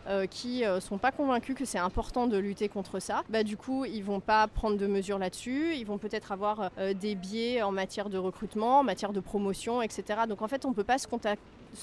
euh, 0.08 0.26
qui 0.26 0.62
ne 0.62 0.66
euh, 0.66 0.80
sont 0.80 0.98
pas 0.98 1.12
convaincus 1.12 1.56
que 1.56 1.66
c'est 1.66 1.78
important 1.78 2.28
de 2.28 2.38
lutter 2.38 2.70
contre 2.70 3.00
ça, 3.00 3.24
bah, 3.30 3.44
du 3.44 3.58
coup 3.58 3.86
ils 3.86 4.04
vont 4.04 4.20
pas 4.20 4.48
prendre 4.48 4.78
de 4.78 4.88
mesures 4.88 5.20
là-dessus, 5.20 5.76
ils 5.76 5.86
vont 5.86 5.98
peut-être 5.98 6.32
avoir 6.32 6.72
euh, 6.78 6.94
des 6.94 7.16
biais 7.16 7.62
en 7.62 7.72
matière 7.72 8.10
de 8.10 8.18
recrutement, 8.18 8.80
en 8.80 8.84
matière 8.84 9.14
de 9.14 9.20
promotion, 9.20 9.82
etc. 9.82 10.22
Donc 10.28 10.42
en 10.42 10.48
fait 10.48 10.66
on 10.66 10.70
ne 10.70 10.74
peut 10.74 10.84
pas 10.84 10.98
se, 10.98 11.08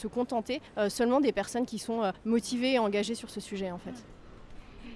contenter 0.09 0.61
seulement 0.89 1.21
des 1.21 1.33
personnes 1.33 1.67
qui 1.67 1.79
sont 1.79 2.13
motivées 2.25 2.75
et 2.75 2.79
engagées 2.79 3.15
sur 3.15 3.31
ce 3.31 3.41
sujet 3.41 3.71
en 3.71 3.79
fait. 3.79 4.05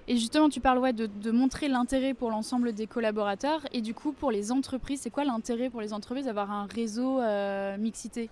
Et 0.06 0.16
justement, 0.16 0.50
tu 0.50 0.60
parles 0.60 0.78
ouais, 0.78 0.92
de 0.92 1.30
montrer 1.30 1.68
l'intérêt 1.68 2.12
pour 2.12 2.30
l'ensemble 2.30 2.72
des 2.74 2.86
collaborateurs. 2.86 3.62
Et 3.72 3.80
du 3.80 3.94
coup, 3.94 4.12
pour 4.12 4.30
les 4.30 4.52
entreprises, 4.52 5.00
c'est 5.00 5.10
quoi 5.10 5.24
l'intérêt 5.24 5.70
pour 5.70 5.80
les 5.80 5.94
entreprises 5.94 6.26
d'avoir 6.26 6.50
un 6.50 6.66
réseau 6.66 7.20
mixité? 7.78 8.28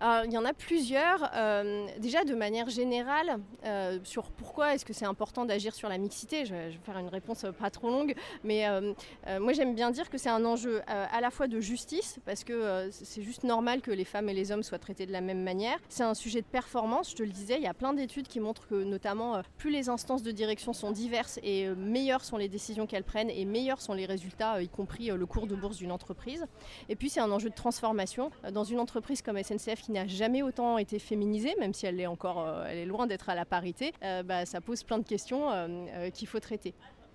Il 0.00 0.32
y 0.32 0.38
en 0.38 0.44
a 0.44 0.52
plusieurs. 0.52 1.30
Euh, 1.34 1.86
déjà, 1.98 2.24
de 2.24 2.34
manière 2.34 2.68
générale, 2.68 3.38
euh, 3.64 3.98
sur 4.04 4.30
pourquoi 4.30 4.74
est-ce 4.74 4.84
que 4.84 4.92
c'est 4.92 5.04
important 5.04 5.44
d'agir 5.44 5.74
sur 5.74 5.88
la 5.88 5.98
mixité, 5.98 6.44
je 6.44 6.54
vais, 6.54 6.78
faire 6.84 6.98
une 6.98 7.08
réponse 7.08 7.44
pas 7.58 7.70
trop 7.70 7.88
longue, 7.88 8.14
mais 8.44 8.68
euh, 8.68 8.92
moi 9.40 9.52
j'aime 9.52 9.74
bien 9.74 9.90
dire 9.90 10.08
que 10.10 10.18
c'est 10.18 10.28
un 10.28 10.44
enjeu 10.44 10.82
à 10.86 11.20
la 11.20 11.30
fois 11.30 11.48
de 11.48 11.60
justice, 11.60 12.18
parce 12.24 12.44
que 12.44 12.88
c'est 12.90 13.22
juste 13.22 13.44
normal 13.44 13.80
que 13.80 13.90
les 13.90 14.04
femmes 14.04 14.28
et 14.28 14.34
les 14.34 14.52
hommes 14.52 14.62
soient 14.62 14.78
traités 14.78 15.06
de 15.06 15.12
la 15.12 15.20
même 15.20 15.42
manière. 15.42 15.78
C'est 15.88 16.02
un 16.02 16.14
sujet 16.14 16.40
de 16.40 16.46
performance, 16.46 17.10
je 17.10 17.16
te 17.16 17.22
le 17.22 17.30
disais, 17.30 17.56
il 17.56 17.62
y 17.62 17.66
a 17.66 17.74
plein 17.74 17.92
d'études 17.92 18.28
qui 18.28 18.40
montrent 18.40 18.66
que 18.66 18.82
notamment 18.82 19.42
plus 19.56 19.70
les 19.70 19.88
instances 19.88 20.22
de 20.22 20.30
direction 20.30 20.72
sont 20.72 20.90
diverses 20.90 21.38
et 21.42 21.68
meilleures 21.68 22.24
sont 22.24 22.36
les 22.36 22.48
décisions 22.48 22.86
qu'elles 22.86 23.04
prennent 23.04 23.30
et 23.30 23.44
meilleurs 23.44 23.80
sont 23.80 23.94
les 23.94 24.06
résultats, 24.06 24.60
y 24.62 24.68
compris 24.68 25.08
le 25.08 25.26
cours 25.26 25.46
de 25.46 25.54
bourse 25.54 25.76
d'une 25.76 25.92
entreprise. 25.92 26.44
Et 26.88 26.96
puis 26.96 27.10
c'est 27.10 27.20
un 27.20 27.30
enjeu 27.30 27.50
de 27.50 27.54
transformation. 27.54 28.30
Dans 28.52 28.64
une 28.64 28.80
entreprise 28.80 29.22
comme 29.22 29.42
SNCF 29.42 29.87
qui 29.88 29.92
n'a 29.92 30.06
jamais 30.06 30.42
autant 30.42 30.76
été 30.76 30.98
féminisée, 30.98 31.54
même 31.58 31.72
si 31.72 31.86
elle 31.86 31.98
est 31.98 32.06
encore, 32.06 32.40
euh, 32.40 32.66
elle 32.68 32.76
est 32.76 32.84
loin 32.84 33.06
d'être 33.06 33.30
à 33.30 33.34
la 33.34 33.46
parité, 33.46 33.94
euh, 34.02 34.22
bah, 34.22 34.44
ça 34.44 34.60
pose 34.60 34.82
plein 34.82 34.98
de 34.98 35.04
questions 35.04 35.50
euh, 35.50 36.10
qu'il 36.10 36.28
faut 36.28 36.40
traiter. 36.40 36.74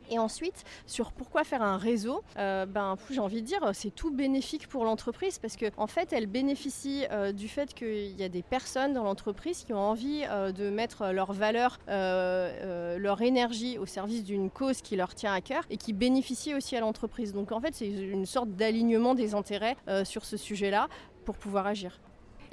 Et 0.10 0.18
ensuite, 0.18 0.63
sur 0.88 1.12
pourquoi 1.12 1.44
faire 1.44 1.62
un 1.62 1.77
réseau, 1.77 2.24
ben, 2.36 2.98
j'ai 3.10 3.22
envie 3.22 3.42
de 3.42 3.48
dire, 3.48 3.62
c'est 3.74 3.96
tout 3.96 4.12
bénéfique 4.12 4.68
pour 4.68 4.84
l'entreprise 4.84 5.39
parce 5.39 5.56
qu'en 5.56 5.70
en 5.77 5.88
fait, 5.88 6.12
elle 6.12 6.27
bénéficie 6.27 7.06
du 7.34 7.48
fait 7.48 7.74
qu'il 7.74 8.12
y 8.20 8.24
a 8.24 8.27
des 8.27 8.44
personnes 8.44 8.92
dans 8.92 9.06
l'entreprise 9.06 9.63
qui 9.63 9.72
ont 9.72 9.80
envie 9.80 10.24
de 10.24 10.70
mettre 10.70 11.13
leur 11.13 11.32
valeur, 11.32 11.80
leur 11.88 13.22
énergie 13.22 13.77
au 13.77 13.86
service 13.86 14.25
d'une 14.25 14.50
cause 14.50 14.82
qui 14.82 14.98
leur 14.98 15.15
tient 15.15 15.34
à 15.34 15.39
cœur 15.39 15.63
et 15.70 15.77
qui 15.77 15.94
bénéficie 15.94 16.53
aussi 16.53 16.75
à 16.75 16.82
l'entreprise. 16.82 17.32
Donc 17.32 17.53
en 17.53 17.62
fait, 17.62 17.74
c'est 17.74 17.88
une 17.88 18.25
sorte 18.25 18.50
d'alignement 18.50 19.15
des 19.15 19.36
intérêts 19.36 19.77
sur 20.03 20.25
ce 20.25 20.36
sujet-là 20.36 20.89
pour 21.24 21.38
pouvoir 21.38 21.65
agir. 21.65 21.98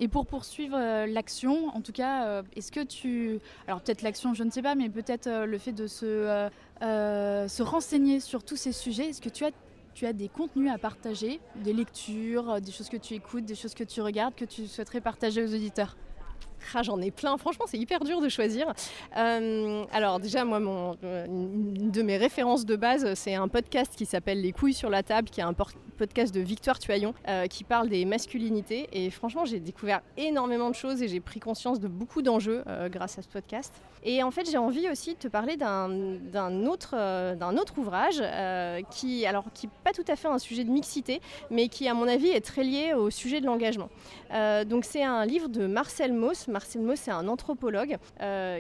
Et 0.03 0.09
pour 0.09 0.27
poursuivre 0.27 0.77
euh, 0.79 1.07
l'action, 1.07 1.69
en 1.77 1.83
tout 1.83 1.93
cas, 1.93 2.27
euh, 2.27 2.43
est-ce 2.57 2.73
que 2.73 2.83
tu... 2.83 3.39
Alors 3.67 3.83
peut-être 3.83 4.01
l'action, 4.01 4.33
je 4.33 4.43
ne 4.43 4.51
sais 4.51 4.63
pas, 4.63 4.75
mais 4.75 4.89
peut-être 4.89 5.27
euh, 5.27 5.45
le 5.45 5.59
fait 5.59 5.73
de 5.73 5.87
se, 5.87 6.49
se 6.81 7.63
renseigner 7.63 8.19
sur 8.19 8.43
tous 8.43 8.57
ces 8.57 8.73
sujets, 8.73 9.11
est-ce 9.11 9.21
que 9.21 9.29
tu 9.29 9.45
as, 9.45 9.51
tu 9.93 10.07
as 10.07 10.15
des 10.15 10.29
contenus 10.29 10.73
à 10.73 10.79
partager, 10.79 11.39
des 11.57 11.75
lectures, 11.75 12.63
des 12.63 12.73
choses 12.73 12.89
que 12.89 12.97
tu 12.97 13.13
écoutes, 13.13 13.45
des 13.45 13.55
choses 13.55 13.75
que 13.75 13.85
tu 13.85 14.01
regardes, 14.01 14.35
que 14.35 14.47
tu 14.47 14.67
souhaiterais 14.67 15.03
partager 15.03 15.45
aux 15.45 15.55
auditeurs? 15.55 15.97
J'en 16.83 17.01
ai 17.01 17.11
plein, 17.11 17.37
franchement 17.37 17.67
c'est 17.69 17.79
hyper 17.79 18.01
dur 18.01 18.21
de 18.21 18.29
choisir. 18.29 18.73
alors 19.13 20.21
déjà 20.21 20.45
moi 20.45 20.59
une 20.61 21.91
de 21.91 22.03
mes 22.03 22.17
références 22.17 22.65
de 22.65 22.77
base 22.77 23.15
c'est 23.15 23.35
un 23.35 23.49
podcast 23.49 23.95
qui 23.97 24.07
s'appelle 24.07 24.41
Les 24.41 24.53
couilles 24.53 24.75
sur 24.75 24.91
la 24.91 25.03
table 25.03 25.29
qui 25.31 25.41
est 25.41 25.45
un 25.45 25.55
podcast 26.01 26.35
de 26.35 26.41
Victoire 26.41 26.79
Tuaillon 26.79 27.13
euh, 27.29 27.47
qui 27.47 27.63
parle 27.63 27.91
des 27.91 28.07
masculinités. 28.07 28.89
Et 28.95 29.11
franchement, 29.11 29.45
j'ai 29.45 29.61
découvert 29.61 30.01
énormément 30.17 30.71
de 30.71 30.75
choses 30.75 31.03
et 31.03 31.09
j'ai 31.09 31.21
pris 31.21 31.41
conscience 31.41 31.79
de 31.79 31.89
beaucoup 31.89 32.23
d'enjeux 32.23 32.63
euh, 32.69 32.89
grâce 32.89 33.19
à 33.19 33.23
ce 33.23 33.29
podcast. 33.29 33.75
Et 34.03 34.23
en 34.23 34.31
fait, 34.31 34.51
j'ai 34.51 34.57
envie 34.57 34.89
aussi 34.89 35.13
de 35.13 35.19
te 35.19 35.29
parler 35.29 35.59
d'un 35.59 36.67
autre, 36.67 36.95
euh, 36.95 37.37
autre 37.61 37.77
ouvrage 37.77 38.23
qui, 38.91 39.27
alors, 39.27 39.45
qui 39.53 39.67
n'est 39.67 39.73
pas 39.85 39.93
tout 39.93 40.05
à 40.09 40.17
fait 40.17 40.29
un 40.29 40.39
sujet 40.39 40.65
de 40.65 40.71
mixité, 40.71 41.21
mais 41.51 41.69
qui, 41.69 41.87
à 41.87 41.93
mon 41.93 42.09
avis, 42.09 42.29
est 42.29 42.41
très 42.41 42.65
lié 42.65 42.95
au 42.95 43.11
sujet 43.11 43.43
de 43.43 43.47
l'engagement. 43.47 43.91
donc, 44.65 44.87
c'est 44.87 45.03
un 45.03 45.27
livre 45.27 45.49
de 45.49 45.67
Marcel 45.67 46.15
Mauss. 46.15 46.49
Marcel 46.51 46.83
Mauss, 46.83 47.01
c'est 47.01 47.11
un 47.11 47.29
anthropologue 47.29 47.97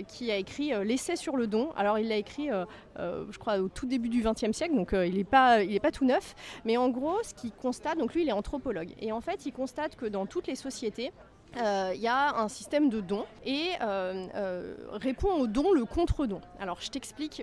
qui 0.08 0.30
a 0.30 0.36
écrit 0.36 0.72
L'essai 0.84 1.16
sur 1.16 1.36
le 1.36 1.46
don. 1.46 1.70
Alors, 1.76 1.98
il 1.98 2.08
l'a 2.08 2.16
écrit, 2.16 2.48
je 2.96 3.38
crois, 3.38 3.58
au 3.58 3.68
tout 3.68 3.86
début 3.86 4.08
du 4.08 4.22
XXe 4.22 4.52
siècle, 4.52 4.74
donc 4.74 4.90
il 4.92 5.16
n'est 5.16 5.24
pas, 5.24 5.58
pas 5.82 5.90
tout 5.90 6.04
neuf. 6.04 6.34
Mais 6.64 6.76
en 6.76 6.88
gros, 6.88 7.20
qui 7.40 7.50
constate, 7.50 7.98
donc 7.98 8.14
lui 8.14 8.22
il 8.22 8.28
est 8.28 8.32
anthropologue, 8.32 8.90
et 9.00 9.12
en 9.12 9.20
fait 9.20 9.46
il 9.46 9.52
constate 9.52 9.96
que 9.96 10.06
dans 10.06 10.26
toutes 10.26 10.46
les 10.46 10.54
sociétés, 10.54 11.12
euh, 11.56 11.92
il 11.94 12.00
y 12.00 12.06
a 12.06 12.36
un 12.36 12.48
système 12.48 12.88
de 12.90 13.00
dons 13.00 13.26
et 13.44 13.70
euh, 13.80 14.26
euh, 14.34 14.74
répond 14.92 15.32
au 15.32 15.46
don 15.46 15.72
le 15.72 15.84
contre-don. 15.84 16.40
Alors 16.60 16.80
je 16.80 16.90
t'explique 16.90 17.42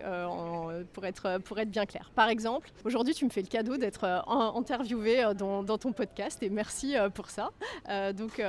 pour, 0.93 1.05
être, 1.05 1.39
pour 1.39 1.59
être 1.59 1.69
bien 1.69 1.85
clair. 1.85 2.11
Par 2.15 2.29
exemple, 2.29 2.69
aujourd'hui 2.85 3.13
tu 3.13 3.25
me 3.25 3.29
fais 3.29 3.41
le 3.41 3.47
cadeau 3.47 3.77
d'être 3.77 4.05
interviewé 4.55 5.23
dans, 5.35 5.63
ton 5.77 5.91
podcast 5.91 6.41
et 6.41 6.49
merci 6.49 6.95
pour 7.13 7.29
ça. 7.29 7.49
donc, 8.13 8.41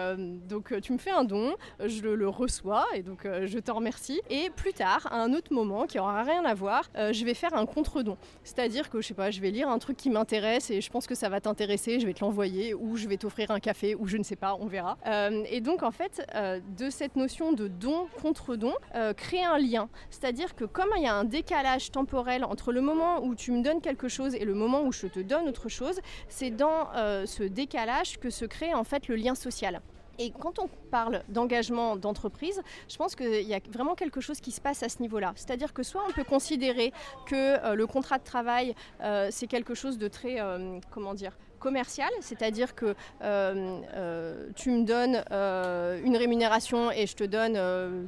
donc 0.48 0.80
tu 0.80 0.92
me 0.92 0.98
fais 0.98 1.10
un 1.10 1.24
don, 1.24 1.54
je 1.84 2.02
le, 2.02 2.28
reçois 2.28 2.86
et 2.94 3.02
donc 3.02 3.24
je 3.24 3.58
te 3.58 3.70
remercie. 3.70 4.20
Et 4.30 4.50
plus 4.50 4.72
tard, 4.72 5.08
à 5.10 5.20
un 5.20 5.32
autre 5.32 5.52
moment 5.52 5.86
qui 5.86 5.98
aura 5.98 6.22
rien 6.22 6.44
à 6.44 6.54
voir, 6.54 6.84
je 6.94 7.24
vais 7.24 7.34
faire 7.34 7.54
un 7.54 7.66
contre-don. 7.66 8.16
C'est-à-dire 8.44 8.90
que 8.90 9.00
je 9.00 9.08
sais 9.08 9.14
pas, 9.14 9.30
je 9.30 9.40
vais 9.40 9.50
lire 9.50 9.68
un 9.68 9.78
truc 9.78 9.96
qui 9.96 10.10
m'intéresse 10.10 10.70
et 10.70 10.80
je 10.80 10.90
pense 10.90 11.06
que 11.06 11.14
ça 11.14 11.28
va 11.28 11.40
t'intéresser, 11.40 12.00
je 12.00 12.06
vais 12.06 12.14
te 12.14 12.20
l'envoyer 12.20 12.74
ou 12.74 12.96
je 12.96 13.08
vais 13.08 13.16
t'offrir 13.16 13.50
un 13.50 13.60
café 13.60 13.94
ou 13.94 14.06
je 14.06 14.16
ne 14.16 14.22
sais 14.22 14.36
pas, 14.36 14.56
on 14.60 14.66
verra 14.66 14.96
et 15.50 15.60
donc 15.60 15.82
en 15.82 15.90
fait, 15.90 16.26
euh, 16.34 16.60
de 16.76 16.90
cette 16.90 17.16
notion 17.16 17.52
de 17.52 17.68
don 17.68 18.06
contre 18.22 18.56
don, 18.56 18.74
euh, 18.94 19.12
créer 19.12 19.44
un 19.44 19.58
lien. 19.58 19.88
C'est-à-dire 20.10 20.54
que 20.54 20.64
comme 20.64 20.88
il 20.96 21.02
y 21.02 21.06
a 21.06 21.14
un 21.14 21.24
décalage 21.24 21.90
temporel 21.90 22.44
entre 22.44 22.72
le 22.72 22.80
moment 22.80 23.22
où 23.24 23.34
tu 23.34 23.52
me 23.52 23.62
donnes 23.62 23.80
quelque 23.80 24.08
chose 24.08 24.34
et 24.34 24.44
le 24.44 24.54
moment 24.54 24.82
où 24.82 24.92
je 24.92 25.06
te 25.06 25.20
donne 25.20 25.48
autre 25.48 25.68
chose, 25.68 26.00
c'est 26.28 26.50
dans 26.50 26.88
euh, 26.94 27.26
ce 27.26 27.42
décalage 27.42 28.18
que 28.18 28.30
se 28.30 28.44
crée 28.44 28.74
en 28.74 28.84
fait 28.84 29.08
le 29.08 29.16
lien 29.16 29.34
social. 29.34 29.80
Et 30.20 30.32
quand 30.32 30.58
on 30.58 30.68
parle 30.90 31.22
d'engagement 31.28 31.94
d'entreprise, 31.94 32.60
je 32.88 32.96
pense 32.96 33.14
qu'il 33.14 33.46
y 33.46 33.54
a 33.54 33.60
vraiment 33.70 33.94
quelque 33.94 34.20
chose 34.20 34.40
qui 34.40 34.50
se 34.50 34.60
passe 34.60 34.82
à 34.82 34.88
ce 34.88 35.00
niveau-là. 35.00 35.32
C'est-à-dire 35.36 35.72
que 35.72 35.84
soit 35.84 36.02
on 36.08 36.12
peut 36.12 36.24
considérer 36.24 36.92
que 37.26 37.72
le 37.76 37.86
contrat 37.86 38.18
de 38.18 38.24
travail, 38.24 38.74
c'est 39.30 39.46
quelque 39.46 39.74
chose 39.74 39.96
de 39.96 40.08
très, 40.08 40.38
comment 40.90 41.14
dire, 41.14 41.38
commercial, 41.58 42.10
c'est-à-dire 42.20 42.74
que 42.74 42.94
euh, 43.22 43.80
euh, 43.94 44.48
tu 44.54 44.70
me 44.70 44.84
donnes 44.84 45.22
euh, 45.30 46.00
une 46.04 46.16
rémunération 46.16 46.90
et 46.90 47.06
je 47.06 47.14
te 47.14 47.24
donne 47.24 47.58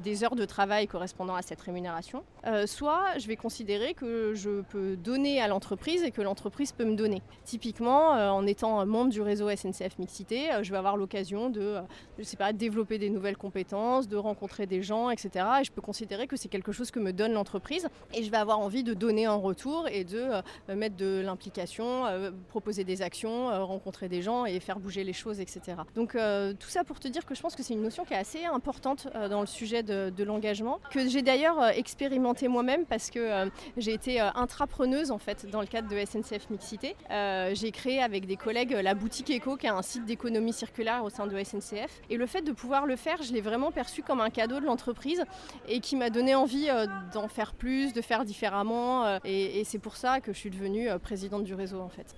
des 0.00 0.24
heures 0.24 0.36
de 0.36 0.44
travail 0.44 0.86
correspondant 0.86 1.34
à 1.34 1.42
cette 1.42 1.60
rémunération, 1.60 2.24
soit 2.66 3.18
je 3.18 3.26
vais 3.26 3.36
considérer 3.36 3.94
que 3.94 4.34
je 4.34 4.62
peux 4.62 4.96
donner 4.96 5.40
à 5.40 5.48
l'entreprise 5.48 6.02
et 6.02 6.10
que 6.10 6.22
l'entreprise 6.22 6.72
peut 6.72 6.84
me 6.84 6.94
donner. 6.94 7.22
Typiquement, 7.44 8.10
en 8.10 8.46
étant 8.46 8.84
membre 8.86 9.10
du 9.10 9.20
réseau 9.20 9.48
SNCF 9.50 9.98
Mixité, 9.98 10.48
je 10.62 10.70
vais 10.70 10.78
avoir 10.78 10.96
l'occasion 10.96 11.50
de, 11.50 11.76
je 12.18 12.24
sais 12.24 12.36
pas, 12.36 12.52
développer 12.52 12.98
des 12.98 13.10
nouvelles 13.10 13.36
compétences, 13.36 14.08
de 14.08 14.16
rencontrer 14.16 14.66
des 14.66 14.82
gens, 14.82 15.10
etc. 15.10 15.46
Et 15.60 15.64
je 15.64 15.72
peux 15.72 15.82
considérer 15.82 16.26
que 16.26 16.36
c'est 16.36 16.48
quelque 16.48 16.72
chose 16.72 16.90
que 16.90 17.00
me 17.00 17.12
donne 17.12 17.32
l'entreprise 17.32 17.88
et 18.14 18.22
je 18.22 18.30
vais 18.30 18.36
avoir 18.36 18.60
envie 18.60 18.84
de 18.84 18.94
donner 18.94 19.28
en 19.28 19.40
retour 19.40 19.88
et 19.88 20.04
de 20.04 20.30
mettre 20.74 20.96
de 20.96 21.20
l'implication, 21.24 22.04
proposer 22.48 22.84
des 22.84 23.02
actions 23.02 23.39
euh, 23.48 23.64
rencontrer 23.64 24.08
des 24.08 24.22
gens 24.22 24.44
et 24.44 24.60
faire 24.60 24.78
bouger 24.78 25.04
les 25.04 25.12
choses, 25.12 25.40
etc. 25.40 25.78
Donc 25.94 26.14
euh, 26.14 26.52
tout 26.52 26.68
ça 26.68 26.84
pour 26.84 27.00
te 27.00 27.08
dire 27.08 27.24
que 27.24 27.34
je 27.34 27.40
pense 27.40 27.54
que 27.54 27.62
c'est 27.62 27.74
une 27.74 27.82
notion 27.82 28.04
qui 28.04 28.12
est 28.14 28.18
assez 28.18 28.44
importante 28.44 29.08
euh, 29.14 29.28
dans 29.28 29.40
le 29.40 29.46
sujet 29.46 29.82
de, 29.82 30.22
l'engagement, 30.22 30.80
que 30.90 31.08
j'ai 31.08 31.22
d'ailleurs 31.22 31.70
expérimenté 31.70 32.48
moi-même 32.48 32.84
parce 32.84 33.10
que 33.10 33.50
j'ai 33.78 33.94
été 33.94 34.20
intrapreneuse 34.20 35.10
en 35.10 35.18
fait 35.18 35.46
dans 35.50 35.62
le 35.62 35.66
cadre 35.66 35.88
de 35.88 35.96
SNCF 36.04 36.50
Mixité. 36.50 36.94
j'ai 37.08 37.70
créé 37.72 38.02
avec 38.02 38.26
des 38.26 38.36
collègues 38.36 38.72
la 38.72 38.94
boutique 38.94 39.30
Eco, 39.30 39.56
qui 39.56 39.66
est 39.66 39.70
un 39.70 39.80
site 39.80 40.04
d'économie 40.04 40.52
circulaire 40.52 41.02
au 41.04 41.08
sein 41.08 41.26
de 41.26 41.42
SNCF. 41.42 42.02
Et 42.10 42.18
le 42.18 42.26
fait 42.26 42.42
de 42.42 42.52
pouvoir 42.52 42.84
le 42.84 42.96
faire, 42.96 43.22
je 43.22 43.32
l'ai 43.32 43.40
vraiment 43.40 43.72
perçu 43.72 44.02
comme 44.02 44.20
un 44.20 44.30
cadeau 44.30 44.60
de 44.60 44.66
l'entreprise 44.66 45.24
et 45.68 45.80
qui 45.80 45.96
m'a 45.96 46.10
donné 46.10 46.34
envie 46.34 46.68
d'en 47.14 47.28
faire 47.28 47.54
plus, 47.54 47.94
de 47.94 48.02
faire 48.02 48.24
différemment. 48.26 49.18
et, 49.24 49.60
et 49.60 49.64
c'est 49.64 49.78
pour 49.78 49.96
ça 49.96 50.20
que 50.20 50.34
je 50.34 50.38
suis 50.38 50.50
devenue 50.50 50.88
présidente 51.02 51.44
du 51.44 51.54
réseau 51.54 51.80
en 51.80 51.88
fait. 51.88 52.14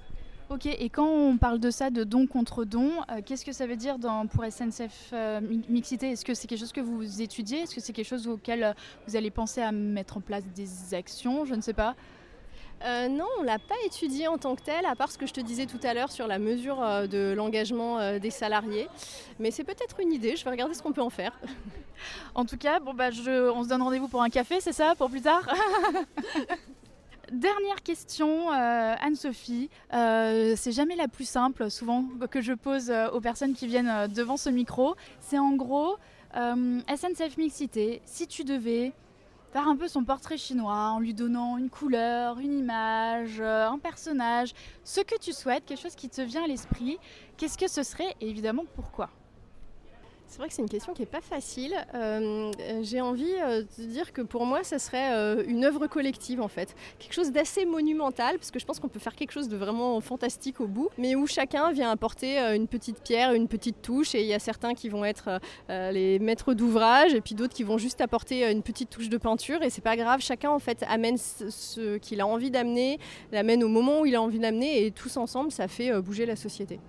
Ok, 0.52 0.66
et 0.66 0.90
quand 0.90 1.06
on 1.08 1.38
parle 1.38 1.60
de 1.60 1.70
ça, 1.70 1.88
de 1.88 2.04
don 2.04 2.26
contre 2.26 2.66
don, 2.66 2.90
euh, 3.10 3.22
qu'est-ce 3.24 3.42
que 3.42 3.52
ça 3.52 3.66
veut 3.66 3.76
dire 3.76 3.98
dans, 3.98 4.26
pour 4.26 4.44
SNCF 4.44 5.08
euh, 5.14 5.40
Mixité? 5.70 6.10
Est-ce 6.10 6.26
que 6.26 6.34
c'est 6.34 6.46
quelque 6.46 6.58
chose 6.58 6.72
que 6.72 6.82
vous 6.82 7.22
étudiez? 7.22 7.60
Est-ce 7.60 7.74
que 7.74 7.80
c'est 7.80 7.94
quelque 7.94 8.06
chose 8.06 8.28
auquel 8.28 8.62
euh, 8.62 8.72
vous 9.06 9.16
allez 9.16 9.30
penser 9.30 9.62
à 9.62 9.72
mettre 9.72 10.18
en 10.18 10.20
place 10.20 10.44
des 10.54 10.92
actions? 10.92 11.46
Je 11.46 11.54
ne 11.54 11.62
sais 11.62 11.72
pas. 11.72 11.94
non, 12.84 13.24
on 13.38 13.42
ne 13.42 13.46
l'a 13.46 13.58
pas 13.58 13.76
étudié 13.86 14.28
en 14.28 14.36
tant 14.36 14.54
que 14.54 14.60
tel, 14.60 14.84
à 14.84 14.94
part 14.94 15.10
ce 15.10 15.16
que 15.16 15.26
je 15.26 15.32
te 15.32 15.40
disais 15.40 15.64
tout 15.64 15.80
à 15.84 15.94
l'heure 15.94 16.12
sur 16.12 16.26
la 16.26 16.38
mesure 16.38 16.76
de 17.08 17.32
l'engagement 17.32 18.18
des 18.18 18.30
salariés. 18.30 18.88
Mais 19.38 19.50
c'est 19.50 19.64
peut-être 19.64 20.00
une 20.00 20.12
idée, 20.12 20.36
je 20.36 20.44
vais 20.44 20.50
regarder 20.50 20.74
ce 20.74 20.82
qu'on 20.82 20.92
peut 20.92 21.00
en 21.00 21.10
faire. 21.10 21.32
En 22.34 22.44
tout 22.44 22.58
cas, 22.58 22.80
bon 22.80 22.92
bah 22.92 23.10
je, 23.10 23.48
on 23.50 23.62
se 23.62 23.68
donne 23.68 23.80
rendez-vous 23.80 24.08
pour 24.08 24.22
un 24.22 24.28
café, 24.28 24.60
c'est 24.60 24.72
ça, 24.72 24.94
pour 24.98 25.08
plus 25.08 25.22
tard? 25.22 25.48
Dernière 27.32 27.82
question, 27.82 28.52
euh, 28.52 28.94
Anne-Sophie. 29.00 29.70
Euh, 29.94 30.52
c'est 30.54 30.72
jamais 30.72 30.96
la 30.96 31.08
plus 31.08 31.24
simple, 31.24 31.70
souvent, 31.70 32.04
que 32.30 32.42
je 32.42 32.52
pose 32.52 32.90
euh, 32.90 33.08
aux 33.08 33.22
personnes 33.22 33.54
qui 33.54 33.66
viennent 33.66 34.06
devant 34.08 34.36
ce 34.36 34.50
micro. 34.50 34.96
C'est 35.20 35.38
en 35.38 35.52
gros, 35.52 35.96
SNCF 36.34 37.38
Mixité, 37.38 38.02
si 38.04 38.26
tu 38.26 38.44
devais 38.44 38.92
faire 39.50 39.66
un 39.66 39.76
peu 39.76 39.88
son 39.88 40.04
portrait 40.04 40.36
chinois 40.36 40.90
en 40.90 40.98
lui 40.98 41.14
donnant 41.14 41.56
une 41.56 41.70
couleur, 41.70 42.38
une 42.38 42.58
image, 42.58 43.40
un 43.40 43.78
personnage, 43.78 44.52
ce 44.84 45.00
que 45.00 45.18
tu 45.18 45.32
souhaites, 45.32 45.64
quelque 45.64 45.80
chose 45.80 45.94
qui 45.94 46.10
te 46.10 46.20
vient 46.20 46.44
à 46.44 46.46
l'esprit, 46.46 46.98
qu'est-ce 47.38 47.56
que 47.56 47.68
ce 47.68 47.82
serait 47.82 48.14
et 48.20 48.28
évidemment 48.28 48.64
pourquoi? 48.74 49.08
C'est 50.32 50.38
vrai 50.38 50.48
que 50.48 50.54
c'est 50.54 50.62
une 50.62 50.68
question 50.68 50.94
qui 50.94 51.02
n'est 51.02 51.06
pas 51.06 51.20
facile. 51.20 51.74
Euh, 51.94 52.50
j'ai 52.80 53.02
envie 53.02 53.34
euh, 53.42 53.62
de 53.78 53.84
dire 53.84 54.14
que 54.14 54.22
pour 54.22 54.46
moi, 54.46 54.64
ça 54.64 54.78
serait 54.78 55.12
euh, 55.12 55.44
une 55.46 55.62
œuvre 55.66 55.86
collective 55.88 56.40
en 56.40 56.48
fait. 56.48 56.74
Quelque 56.98 57.12
chose 57.12 57.32
d'assez 57.32 57.66
monumental, 57.66 58.38
parce 58.38 58.50
que 58.50 58.58
je 58.58 58.64
pense 58.64 58.80
qu'on 58.80 58.88
peut 58.88 58.98
faire 58.98 59.14
quelque 59.14 59.32
chose 59.32 59.50
de 59.50 59.58
vraiment 59.58 60.00
fantastique 60.00 60.62
au 60.62 60.66
bout, 60.66 60.88
mais 60.96 61.16
où 61.16 61.26
chacun 61.26 61.70
vient 61.70 61.90
apporter 61.90 62.38
une 62.38 62.66
petite 62.66 63.02
pierre, 63.02 63.34
une 63.34 63.46
petite 63.46 63.82
touche, 63.82 64.14
et 64.14 64.22
il 64.22 64.26
y 64.26 64.32
a 64.32 64.38
certains 64.38 64.72
qui 64.72 64.88
vont 64.88 65.04
être 65.04 65.38
les 65.68 66.18
maîtres 66.18 66.54
d'ouvrage, 66.54 67.12
et 67.12 67.20
puis 67.20 67.34
d'autres 67.34 67.54
qui 67.54 67.62
vont 67.62 67.76
juste 67.76 68.00
apporter 68.00 68.50
une 68.50 68.62
petite 68.62 68.88
touche 68.88 69.10
de 69.10 69.18
peinture, 69.18 69.62
et 69.62 69.68
c'est 69.68 69.82
pas 69.82 69.96
grave, 69.96 70.20
chacun 70.20 70.50
en 70.50 70.58
fait 70.58 70.82
amène 70.88 71.18
ce 71.18 71.98
qu'il 71.98 72.22
a 72.22 72.26
envie 72.26 72.50
d'amener, 72.50 72.98
l'amène 73.32 73.62
au 73.62 73.68
moment 73.68 74.00
où 74.00 74.06
il 74.06 74.14
a 74.14 74.22
envie 74.22 74.38
d'amener, 74.38 74.86
et 74.86 74.92
tous 74.92 75.18
ensemble, 75.18 75.52
ça 75.52 75.68
fait 75.68 76.00
bouger 76.00 76.24
la 76.24 76.36
société. 76.36 76.80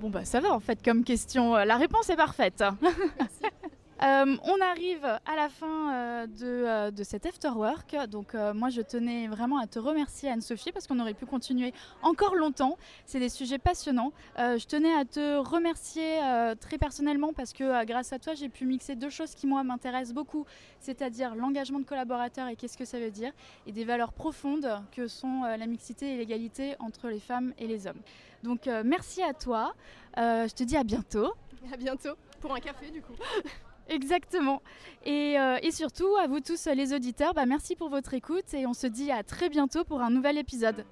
Bon 0.00 0.08
bah 0.08 0.24
ça 0.24 0.40
va 0.40 0.50
en 0.52 0.60
fait 0.60 0.82
comme 0.82 1.04
question. 1.04 1.54
La 1.56 1.76
réponse 1.76 2.08
est 2.08 2.16
parfaite. 2.16 2.64
Euh, 4.02 4.36
on 4.44 4.60
arrive 4.62 5.04
à 5.04 5.36
la 5.36 5.50
fin 5.50 5.94
euh, 5.94 6.26
euh, 6.42 6.90
de, 6.90 7.04
cet 7.04 7.26
afterwork. 7.26 7.96
Donc 8.08 8.34
moi 8.54 8.70
je 8.70 8.80
tenais 8.80 9.28
vraiment 9.28 9.58
à 9.58 9.66
te 9.66 9.78
remercier 9.78 10.30
Anne-Sophie 10.30 10.72
parce 10.72 10.86
qu'on 10.86 10.98
aurait 11.00 11.14
pu 11.14 11.26
continuer 11.26 11.72
encore 12.02 12.34
longtemps. 12.34 12.78
C'est 13.04 13.20
des 13.20 13.28
sujets 13.28 13.58
passionnants. 13.58 14.12
je 14.36 14.66
tenais 14.66 14.94
à 14.94 15.04
te 15.04 15.36
remercier 15.36 16.18
très 16.60 16.78
personnellement 16.78 17.32
parce 17.32 17.52
que 17.52 17.84
grâce 17.84 18.12
à 18.12 18.18
toi 18.18 18.34
j'ai 18.34 18.48
pu 18.48 18.64
mixer 18.64 18.94
deux 18.94 19.10
choses 19.10 19.34
qui 19.34 19.46
moi 19.46 19.62
m'intéressent 19.64 20.14
beaucoup, 20.14 20.46
c'est-à-dire 20.80 21.34
l'engagement 21.34 21.78
de 21.78 21.84
collaborateurs 21.84 22.48
et 22.48 22.56
qu'est-ce 22.56 22.78
que 22.78 22.84
ça 22.84 22.98
veut 22.98 23.10
dire, 23.10 23.32
et 23.66 23.72
des 23.72 23.84
valeurs 23.84 24.12
profondes 24.12 24.68
que 24.92 25.08
sont 25.08 25.42
la 25.42 25.66
mixité 25.66 26.14
et 26.14 26.16
l'égalité 26.16 26.76
entre 26.80 27.08
les 27.08 27.20
femmes 27.20 27.52
et 27.58 27.66
les 27.66 27.86
hommes. 27.86 28.00
Donc 28.42 28.68
merci 28.84 29.22
à 29.22 29.34
toi. 29.34 29.74
je 30.16 30.54
te 30.54 30.62
dis 30.62 30.76
à 30.76 30.84
bientôt. 30.84 31.32
À 31.72 31.76
bientôt 31.76 32.14
pour 32.40 32.54
un 32.54 32.60
café 32.60 32.90
du 32.90 33.02
coup. 33.02 33.14
Exactement. 33.90 34.62
Euh, 35.06 35.58
et, 35.62 35.70
surtout, 35.72 36.08
à 36.22 36.28
vous 36.28 36.40
tous 36.40 36.68
les 36.74 36.94
auditeurs, 36.94 37.34
bah, 37.34 37.44
merci 37.44 37.74
pour 37.74 37.88
votre 37.88 38.14
écoute 38.14 38.54
et 38.54 38.66
on 38.66 38.72
se 38.72 38.86
dit 38.86 39.10
à 39.10 39.22
très 39.22 39.48
bientôt 39.48 39.84
pour 39.84 40.00
un 40.00 40.10
nouvel 40.10 40.38
épisode. 40.38 40.84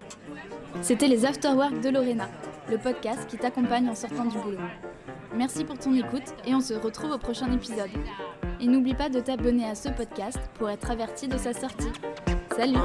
C'était 0.83 1.07
les 1.07 1.25
Afterwork 1.25 1.81
de 1.81 1.89
Lorena, 1.89 2.29
le 2.69 2.77
podcast 2.77 3.27
qui 3.29 3.39
t'accompagne 3.39 3.89
en 3.89 3.95
sortant 3.95 4.25
du 4.25 4.37
boulot. 4.39 4.59
Merci 5.35 5.65
pour 5.65 5.79
ton 5.79 5.95
écoute 5.95 6.35
et 6.45 6.55
on 6.55 6.61
se 6.61 6.75
retrouve 6.75 7.13
au 7.13 7.19
prochain 7.19 7.53
épisode. 7.53 7.91
Et 8.61 8.67
n'oublie 8.67 8.95
pas 8.95 9.09
de 9.09 9.21
t'abonner 9.21 9.67
à 9.67 9.77
ce 9.77 9.89
podcast 9.91 10.41
pour 10.55 10.69
être 10.69 10.91
averti 10.91 11.29
de 11.29 11.39
sa 11.39 11.53
sortie. 11.53 11.93
Salut 12.57 12.79